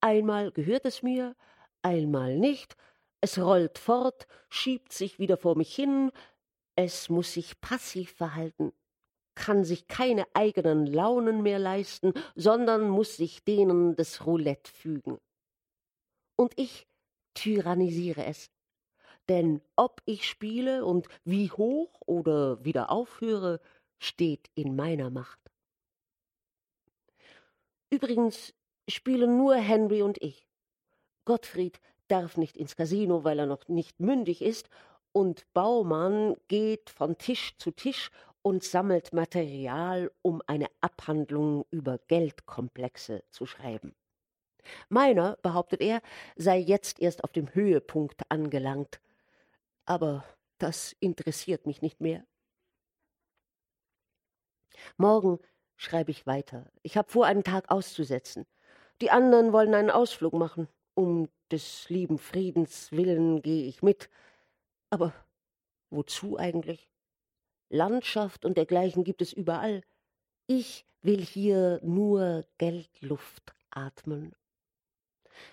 [0.00, 1.34] Einmal gehört es mir,
[1.82, 2.76] einmal nicht,
[3.20, 6.12] es rollt fort, schiebt sich wieder vor mich hin,
[6.76, 8.72] es muss sich passiv verhalten,
[9.34, 15.18] kann sich keine eigenen Launen mehr leisten, sondern muss sich denen des Roulette fügen.
[16.36, 16.86] Und ich
[17.34, 18.50] tyrannisiere es.
[19.28, 23.60] Denn ob ich spiele und wie hoch oder wieder aufhöre,
[23.98, 25.40] steht in meiner Macht.
[27.90, 28.54] Übrigens
[28.88, 30.48] spielen nur Henry und ich.
[31.24, 34.68] Gottfried darf nicht ins Casino, weil er noch nicht mündig ist,
[35.12, 38.10] und Baumann geht von Tisch zu Tisch
[38.42, 43.94] und sammelt Material, um eine Abhandlung über Geldkomplexe zu schreiben.
[44.88, 46.02] Meiner, behauptet er,
[46.36, 49.00] sei jetzt erst auf dem Höhepunkt angelangt.
[49.86, 50.24] Aber
[50.58, 52.24] das interessiert mich nicht mehr.
[54.96, 55.38] Morgen
[55.76, 56.70] schreibe ich weiter.
[56.82, 58.46] Ich habe vor, einen Tag auszusetzen.
[59.00, 60.68] Die anderen wollen einen Ausflug machen.
[60.94, 64.10] Um des lieben Friedens willen gehe ich mit.
[64.90, 65.12] Aber
[65.90, 66.90] wozu eigentlich?
[67.70, 69.82] Landschaft und dergleichen gibt es überall.
[70.46, 74.34] Ich will hier nur Geldluft atmen.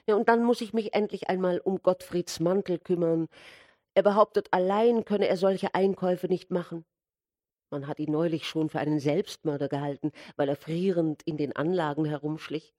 [0.08, 3.28] Ja, und dann muss ich mich endlich einmal um Gottfrieds Mantel kümmern.
[3.94, 6.86] Er behauptet, allein könne er solche Einkäufe nicht machen.
[7.70, 12.06] Man hat ihn neulich schon für einen Selbstmörder gehalten, weil er frierend in den Anlagen
[12.06, 12.74] herumschlich.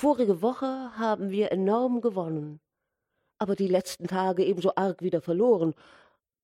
[0.00, 2.60] Vorige Woche haben wir enorm gewonnen,
[3.38, 5.74] aber die letzten Tage ebenso arg wieder verloren,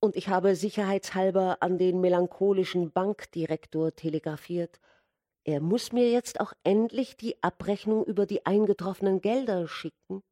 [0.00, 4.80] und ich habe sicherheitshalber an den melancholischen Bankdirektor telegrafiert.
[5.44, 10.24] Er muss mir jetzt auch endlich die Abrechnung über die eingetroffenen Gelder schicken.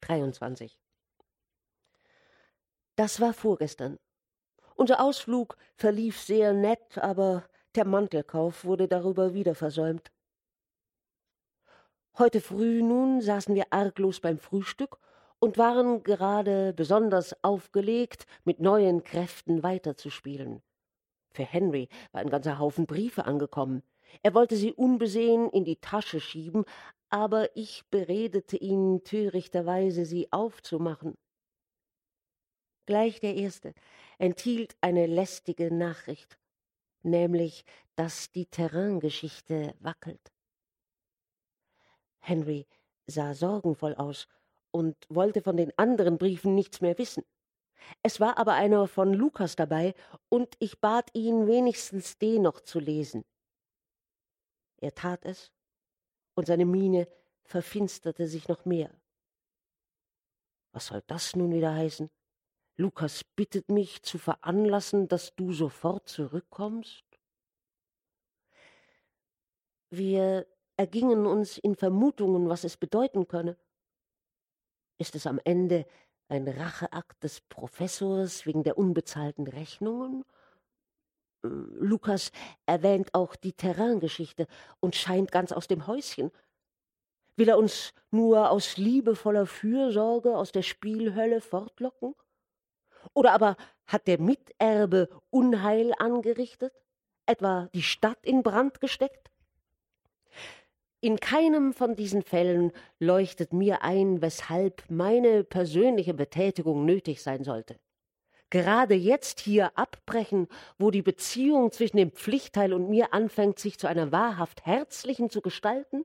[0.00, 0.76] 23.
[2.96, 4.00] Das war vorgestern.
[4.74, 10.10] Unser Ausflug verlief sehr nett, aber der Mantelkauf wurde darüber wieder versäumt.
[12.18, 14.98] Heute früh nun saßen wir arglos beim Frühstück
[15.38, 20.62] und waren gerade besonders aufgelegt, mit neuen Kräften weiterzuspielen.
[21.30, 23.82] Für Henry war ein ganzer Haufen Briefe angekommen.
[24.22, 26.64] Er wollte sie unbesehen in die Tasche schieben,
[27.10, 31.18] aber ich beredete ihn törichterweise, sie aufzumachen.
[32.86, 33.74] Gleich der erste
[34.18, 36.38] enthielt eine lästige Nachricht,
[37.06, 40.32] nämlich, dass die Terraingeschichte wackelt.
[42.18, 42.66] Henry
[43.06, 44.28] sah sorgenvoll aus
[44.70, 47.24] und wollte von den anderen Briefen nichts mehr wissen.
[48.02, 49.94] Es war aber einer von Lukas dabei,
[50.28, 53.24] und ich bat ihn, wenigstens den noch zu lesen.
[54.78, 55.52] Er tat es,
[56.34, 57.08] und seine Miene
[57.44, 58.90] verfinsterte sich noch mehr.
[60.72, 62.10] Was soll das nun wieder heißen?
[62.78, 67.04] Lukas bittet mich zu veranlassen, dass du sofort zurückkommst?
[69.90, 70.46] Wir
[70.76, 73.56] ergingen uns in Vermutungen, was es bedeuten könne.
[74.98, 75.86] Ist es am Ende
[76.28, 80.22] ein Racheakt des Professors wegen der unbezahlten Rechnungen?
[81.44, 82.30] Äh, Lukas
[82.66, 84.46] erwähnt auch die Terraingeschichte
[84.80, 86.30] und scheint ganz aus dem Häuschen.
[87.36, 92.14] Will er uns nur aus liebevoller Fürsorge aus der Spielhölle fortlocken?
[93.14, 96.72] Oder aber hat der Miterbe Unheil angerichtet?
[97.26, 99.30] Etwa die Stadt in Brand gesteckt?
[101.00, 107.78] In keinem von diesen Fällen leuchtet mir ein, weshalb meine persönliche Betätigung nötig sein sollte.
[108.50, 110.46] Gerade jetzt hier abbrechen,
[110.78, 115.40] wo die Beziehung zwischen dem Pflichtteil und mir anfängt, sich zu einer wahrhaft herzlichen zu
[115.40, 116.04] gestalten?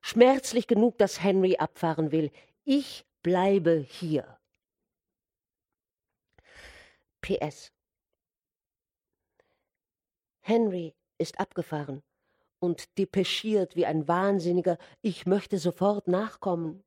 [0.00, 2.30] Schmerzlich genug, dass Henry abfahren will.
[2.64, 4.39] Ich bleibe hier.
[7.20, 7.72] PS
[10.40, 12.02] Henry ist abgefahren
[12.58, 16.82] und depeschiert wie ein Wahnsinniger, ich möchte sofort nachkommen.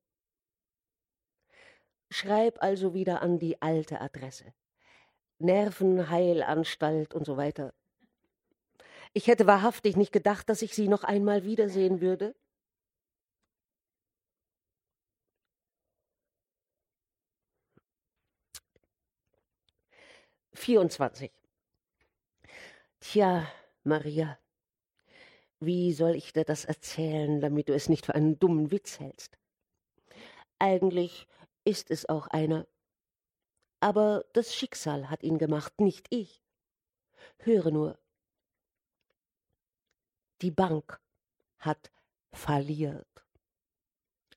[2.09, 4.53] Schreib also wieder an die alte Adresse.
[5.39, 7.73] Nervenheilanstalt und so weiter.
[9.13, 12.35] Ich hätte wahrhaftig nicht gedacht, dass ich sie noch einmal wiedersehen würde.
[20.53, 21.31] 24.
[22.99, 23.47] Tja,
[23.83, 24.37] Maria,
[25.59, 29.37] wie soll ich dir das erzählen, damit du es nicht für einen dummen Witz hältst?
[30.59, 31.27] Eigentlich
[31.65, 32.67] ist es auch einer.
[33.79, 36.41] Aber das Schicksal hat ihn gemacht, nicht ich.
[37.39, 37.99] Höre nur.
[40.41, 41.01] Die Bank
[41.59, 41.91] hat
[42.31, 43.25] falliert.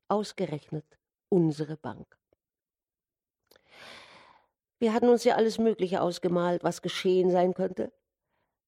[0.09, 0.99] Ausgerechnet
[1.29, 2.16] unsere Bank.
[4.79, 7.93] Wir hatten uns ja alles Mögliche ausgemalt, was geschehen sein könnte.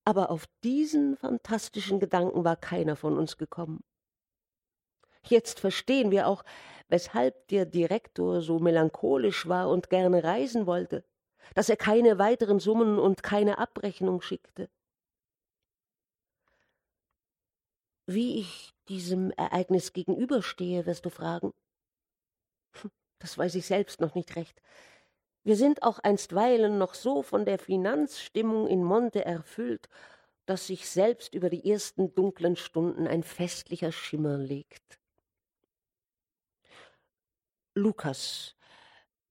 [0.05, 3.85] Aber auf diesen fantastischen Gedanken war keiner von uns gekommen.
[5.23, 6.45] Jetzt verstehen wir auch,
[6.89, 11.05] weshalb der Direktor so melancholisch war und gerne reisen wollte,
[11.55, 14.71] dass er keine weiteren Summen und keine Abrechnung schickte.
[18.07, 21.53] Wie ich diesem Ereignis gegenüberstehe, wirst du fragen.
[22.81, 24.63] Hm, das weiß ich selbst noch nicht recht.
[25.45, 29.89] Wir sind auch einstweilen noch so von der Finanzstimmung in Monte erfüllt,
[30.47, 34.99] dass sich selbst über die ersten dunklen Stunden ein festlicher Schimmer legt.
[37.75, 38.57] Lukas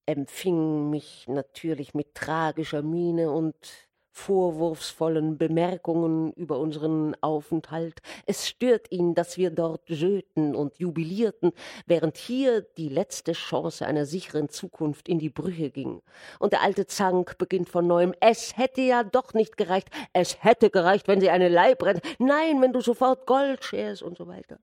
[0.05, 3.86] empfing mich natürlich mit tragischer Miene und
[4.17, 8.01] vorwurfsvollen Bemerkungen über unseren Aufenthalt.
[8.25, 11.51] Es stört ihn, dass wir dort söten und jubilierten,
[11.85, 16.01] während hier die letzte Chance einer sicheren Zukunft in die Brüche ging.
[16.39, 18.13] Und der alte Zank beginnt von neuem.
[18.19, 19.89] Es hätte ja doch nicht gereicht.
[20.13, 22.01] Es hätte gereicht, wenn sie eine Leib brennt.
[22.17, 24.57] Nein, wenn du sofort Gold scherst und so weiter.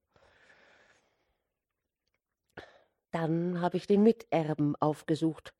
[3.12, 5.54] Dann habe ich den Miterben aufgesucht.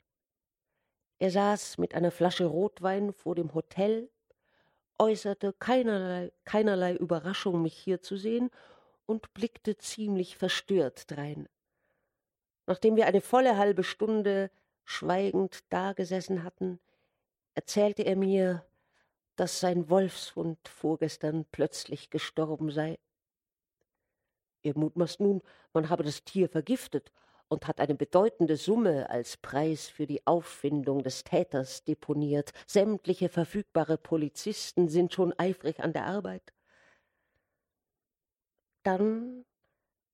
[1.25, 4.11] Er saß mit einer Flasche Rotwein vor dem Hotel,
[4.99, 8.51] äußerte keinerlei, keinerlei Überraschung, mich hier zu sehen,
[9.07, 11.49] und blickte ziemlich verstört drein.
[12.67, 14.51] Nachdem wir eine volle halbe Stunde
[14.85, 16.79] schweigend dagesessen hatten,
[17.55, 18.67] erzählte er mir,
[19.35, 22.99] dass sein Wolfshund vorgestern plötzlich gestorben sei.
[24.63, 25.41] Er mutmaßt nun,
[25.73, 27.13] man habe das Tier vergiftet
[27.49, 32.53] und hat eine bedeutende Summe als Preis für die Auffindung des Täters deponiert.
[32.67, 36.53] Sämtliche verfügbare Polizisten sind schon eifrig an der Arbeit.
[38.83, 39.45] Dann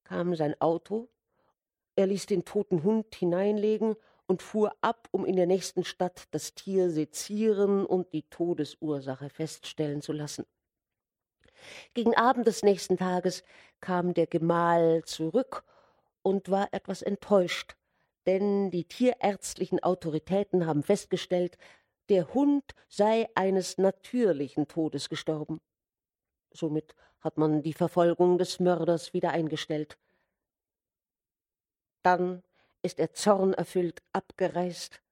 [0.04, 1.08] kam sein Auto,
[1.96, 6.54] er ließ den toten Hund hineinlegen und fuhr ab, um in der nächsten Stadt das
[6.54, 10.46] Tier sezieren und die Todesursache feststellen zu lassen.
[11.94, 13.42] Gegen Abend des nächsten Tages
[13.80, 15.64] kam der Gemahl zurück
[16.22, 17.76] und war etwas enttäuscht,
[18.26, 21.56] denn die tierärztlichen Autoritäten haben festgestellt,
[22.08, 25.60] der Hund sei eines natürlichen Todes gestorben.
[26.52, 29.98] Somit hat man die Verfolgung des Mörders wieder eingestellt.
[32.02, 32.42] Dann
[32.82, 35.02] ist er zornerfüllt abgereist.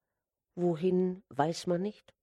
[0.54, 2.14] Wohin, weiß man nicht.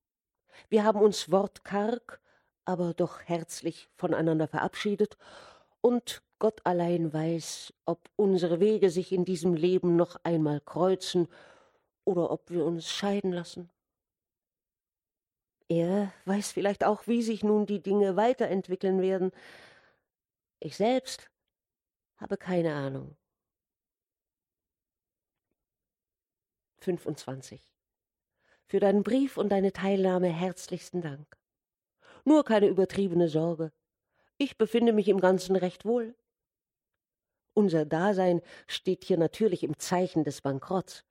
[0.69, 2.19] Wir haben uns wortkarg,
[2.65, 5.17] aber doch herzlich voneinander verabschiedet
[5.81, 11.27] und Gott allein weiß, ob unsere Wege sich in diesem Leben noch einmal kreuzen
[12.03, 13.69] oder ob wir uns scheiden lassen.
[15.67, 19.31] Er weiß vielleicht auch, wie sich nun die Dinge weiterentwickeln werden.
[20.59, 21.29] Ich selbst
[22.17, 23.15] habe keine Ahnung.
[26.79, 27.73] 25.
[28.67, 31.37] Für deinen Brief und deine Teilnahme herzlichsten Dank.
[32.25, 33.71] Nur keine übertriebene Sorge.
[34.37, 36.15] Ich befinde mich im Ganzen recht wohl.
[37.55, 41.05] Unser Dasein steht hier natürlich im Zeichen des Bankrotts.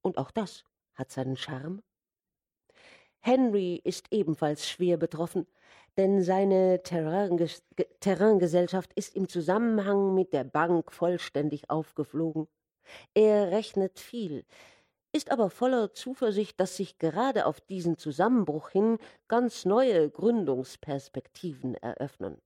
[0.00, 0.64] Und auch das
[0.94, 1.82] hat seinen Charme.
[3.20, 5.46] Henry ist ebenfalls schwer betroffen,
[5.98, 7.64] denn seine Terrainges
[8.00, 12.48] Terraingesellschaft ist im Zusammenhang mit der Bank vollständig aufgeflogen.
[13.12, 14.46] Er rechnet viel,
[15.12, 22.40] ist aber voller Zuversicht, dass sich gerade auf diesen Zusammenbruch hin ganz neue Gründungsperspektiven eröffnen.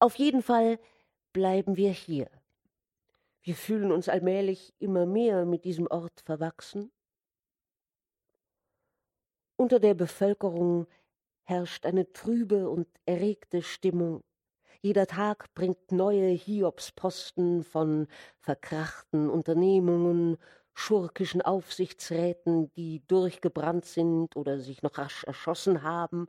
[0.00, 0.78] Auf jeden Fall
[1.32, 2.28] bleiben wir hier.
[3.42, 6.92] Wir fühlen uns allmählich immer mehr mit diesem Ort verwachsen.
[9.56, 10.86] Unter der Bevölkerung
[11.44, 14.22] herrscht eine trübe und erregte Stimmung.
[14.80, 18.08] Jeder Tag bringt neue Hiobsposten von
[18.40, 20.38] verkrachten Unternehmungen,
[20.74, 26.26] schurkischen Aufsichtsräten, die durchgebrannt sind oder sich noch rasch erschossen haben,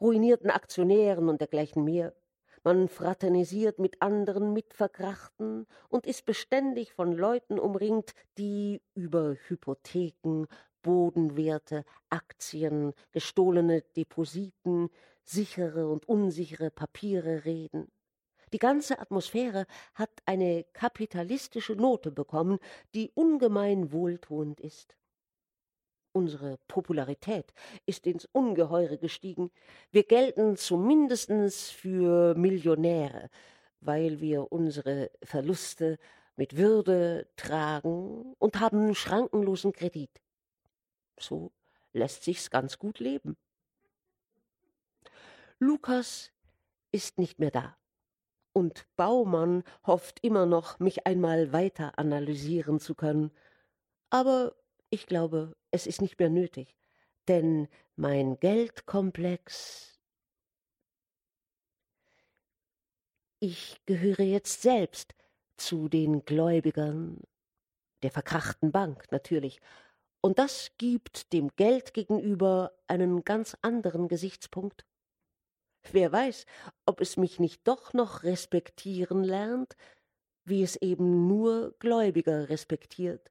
[0.00, 2.14] ruinierten Aktionären und dergleichen mehr.
[2.64, 10.46] Man fraternisiert mit anderen Mitverkrachten und ist beständig von Leuten umringt, die über Hypotheken,
[10.82, 14.90] Bodenwerte, Aktien, gestohlene Depositen,
[15.24, 17.90] sichere und unsichere Papiere reden.
[18.52, 22.58] Die ganze Atmosphäre hat eine kapitalistische Note bekommen,
[22.94, 24.96] die ungemein wohltuend ist.
[26.18, 27.54] Unsere Popularität
[27.86, 29.52] ist ins Ungeheure gestiegen.
[29.92, 31.30] Wir gelten zumindest
[31.70, 33.30] für Millionäre,
[33.80, 35.96] weil wir unsere Verluste
[36.34, 40.10] mit Würde tragen und haben schrankenlosen Kredit.
[41.20, 41.52] So
[41.92, 43.36] lässt sich's ganz gut leben.
[45.60, 46.32] Lukas
[46.90, 47.76] ist nicht mehr da.
[48.52, 53.30] Und Baumann hofft immer noch, mich einmal weiter analysieren zu können.
[54.10, 54.56] Aber
[54.90, 56.74] ich glaube, es ist nicht mehr nötig,
[57.28, 59.98] denn mein Geldkomplex.
[63.40, 65.14] Ich gehöre jetzt selbst
[65.56, 67.20] zu den Gläubigern
[68.02, 69.60] der verkrachten Bank natürlich,
[70.20, 74.84] und das gibt dem Geld gegenüber einen ganz anderen Gesichtspunkt.
[75.92, 76.44] Wer weiß,
[76.86, 79.76] ob es mich nicht doch noch respektieren lernt,
[80.44, 83.30] wie es eben nur Gläubiger respektiert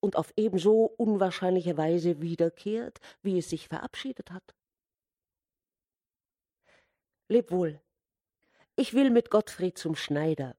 [0.00, 4.54] und auf ebenso unwahrscheinliche Weise wiederkehrt, wie es sich verabschiedet hat.
[7.28, 7.80] Leb wohl.
[8.76, 10.56] Ich will mit Gottfried zum Schneider.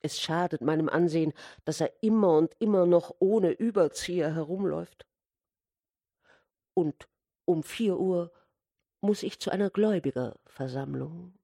[0.00, 1.32] Es schadet meinem Ansehen,
[1.64, 5.06] dass er immer und immer noch ohne Überzieher herumläuft.
[6.74, 7.08] Und
[7.44, 8.32] um vier Uhr
[9.02, 11.39] muss ich zu einer Gläubigerversammlung.